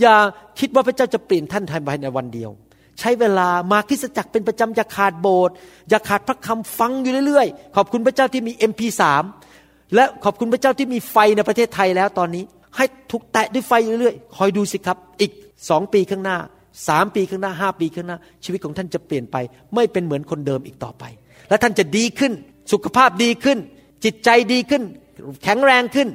[0.00, 0.16] อย่า
[0.58, 2.50] คิดว่าพระเจ้าจะเปลี่ยนท่านภายในวันเดียว
[2.98, 5.54] ใช้เวลามาคริสจักรเป็นประจำอย่าขาดโบสถ์
[5.88, 9.02] อย่าขาดพระคำฟังอยู่เรื่อยๆ ขอบคุณพระเจ้าที่มี MP3
[9.94, 12.44] และขอบคุณพระเจ้าที่มีไฟในประเทศไทยแล้วตอนนี้
[12.76, 15.32] ให้ถูกแตะด้วยไฟเรื่อยๆ คอยดูสิครับ อีก
[15.68, 16.36] สองปีข้างหน้า
[16.88, 19.36] สามปีข้างหน้าห้าปีข้างหน้า ชีวิตของท่านจะเปลี่ยนไป
[19.74, 21.04] ไม่เป็นเหมือนคนเดิมอีกต่อไป
[21.48, 22.32] และท่านจะดีขึ้น
[22.72, 23.58] สุขภาพดีขึ้น
[24.04, 24.82] จิตใจดีขึ้น
[25.44, 26.08] แข็งแรงขึ้น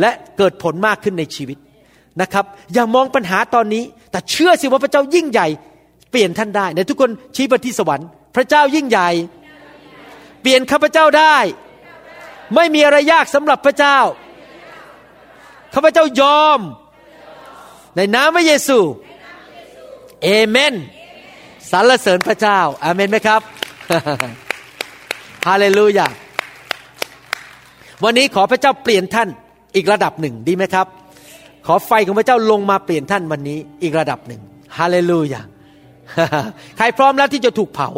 [0.00, 1.58] และเกิดผลมากขึ้นในชีวิต
[2.20, 5.48] นะครับ อย่ามองปัญหาตอนนี้ แต่เชื่อสิว่าพระเจ้ายิ่งใหญ่
[6.10, 9.08] เปลี่ยนท่านได้ในทุกคนชี้ไปที่สวรรค์ พระเจ้ายิ่งใหญ่
[10.42, 11.36] เปลี่ยนข้าพเจ้าได้
[12.54, 13.98] ไม่มีอะไรยากสำหรับพระเจ้า
[15.74, 16.60] ข้าพเจ้ายอม
[17.96, 18.78] ในนามพระเยซู
[20.22, 20.74] เอเมน
[21.70, 23.40] สรรเสริญพระเจ้าอาเมนไหมครับ
[25.48, 26.06] ฮาเลลูยา
[28.04, 29.28] วันนี้ขอพระเจ้าเปลี่ยนท่าน
[29.74, 30.86] อีกระดับหนึ่งดีไหมครับ
[31.66, 34.40] ขอไฟของพระเจ้าลงมาเปลี่ยนท่านวันนี้อีกระดับหนึ่ง
[34.78, 35.40] ฮาเลลูยา
[36.76, 37.88] ใครพร้อมแล้วที่จะถูกเผา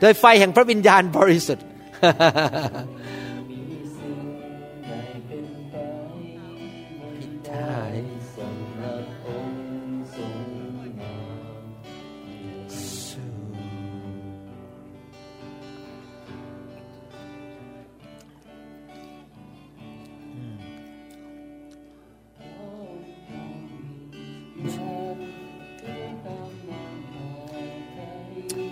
[0.00, 1.66] โดยไฟแห่งพระวิญญาณบริสุทธิ์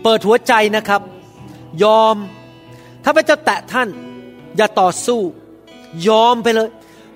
[0.03, 1.01] เปิดหัวใจนะครับ
[1.83, 2.17] ยอม
[3.05, 3.89] ถ้าพระเจ้าแตะท่าน
[4.57, 5.21] อย่าต่อสู้
[6.09, 6.69] ยอมไปเลย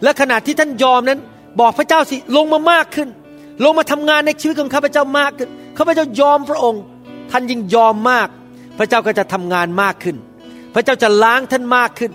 [0.03, 1.21] และขณะที่ท่านยอมนั้น
[1.61, 3.09] บอกพระเจ้าสิลงมามากขึ้น
[3.65, 6.83] ลงมาทำงานในชีวิตของข้าพเจ้ามากขึ้นข้าพเจ้ายอมพระองค์
[7.31, 8.29] ท่านยิ่งยอมมาก
[8.79, 10.17] พระเจ้าก็จะทำงานมากขึ้น
[10.75, 12.13] พระเจ้าจะล้างท่านมากขึ้น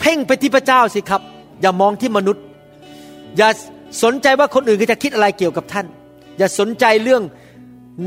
[0.00, 1.22] เพ่งไปที่พระเจ้าสิครับ
[1.60, 2.42] อย่ามองที่มนุษย์
[3.36, 3.48] อย่า
[4.02, 5.86] สนใจว่าคนอื่นจะคิดอะไรเกี่ยวกับท่าน
[6.38, 7.22] อย่าสนใจเรื่อง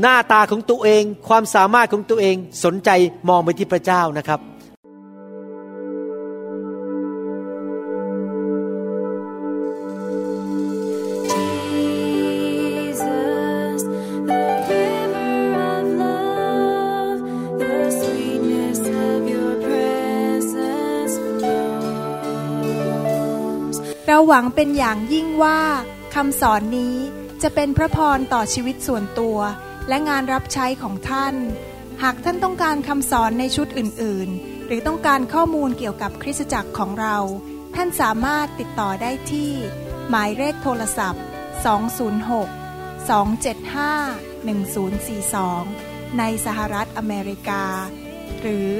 [0.00, 2.90] หน้าตาของตัวเอง ความสามารถของตัวเองสนใจ
[3.28, 4.40] มองไปที่พระเจ้านะครับ
[12.54, 13.80] Jesus,
[14.30, 15.34] the river
[15.72, 17.18] of love,
[17.60, 22.56] the sweetness of your presence flows.
[24.06, 25.60] เราหวังเป็นอย่างยิ่งว่า
[26.14, 26.96] คำสอนนี้
[27.42, 29.38] จะเป็นพระพรต่อชีวิตส่วนตัว
[29.88, 31.34] และงานรับใช้ของท่าน
[32.02, 37.16] หากท่านต้องการคำสอนในชุดอื่น ๆ หรือต้องการข้อมูลเกี่ยวกับคริสตจักรของเรา
[37.74, 39.52] ท่านสามารถติดต่อได้ที่
[40.10, 41.22] หมายเลขโทรศัพท์
[41.64, 47.64] 206 275 1042 ในสหรัฐอเมริกา
[48.40, 48.70] หรือ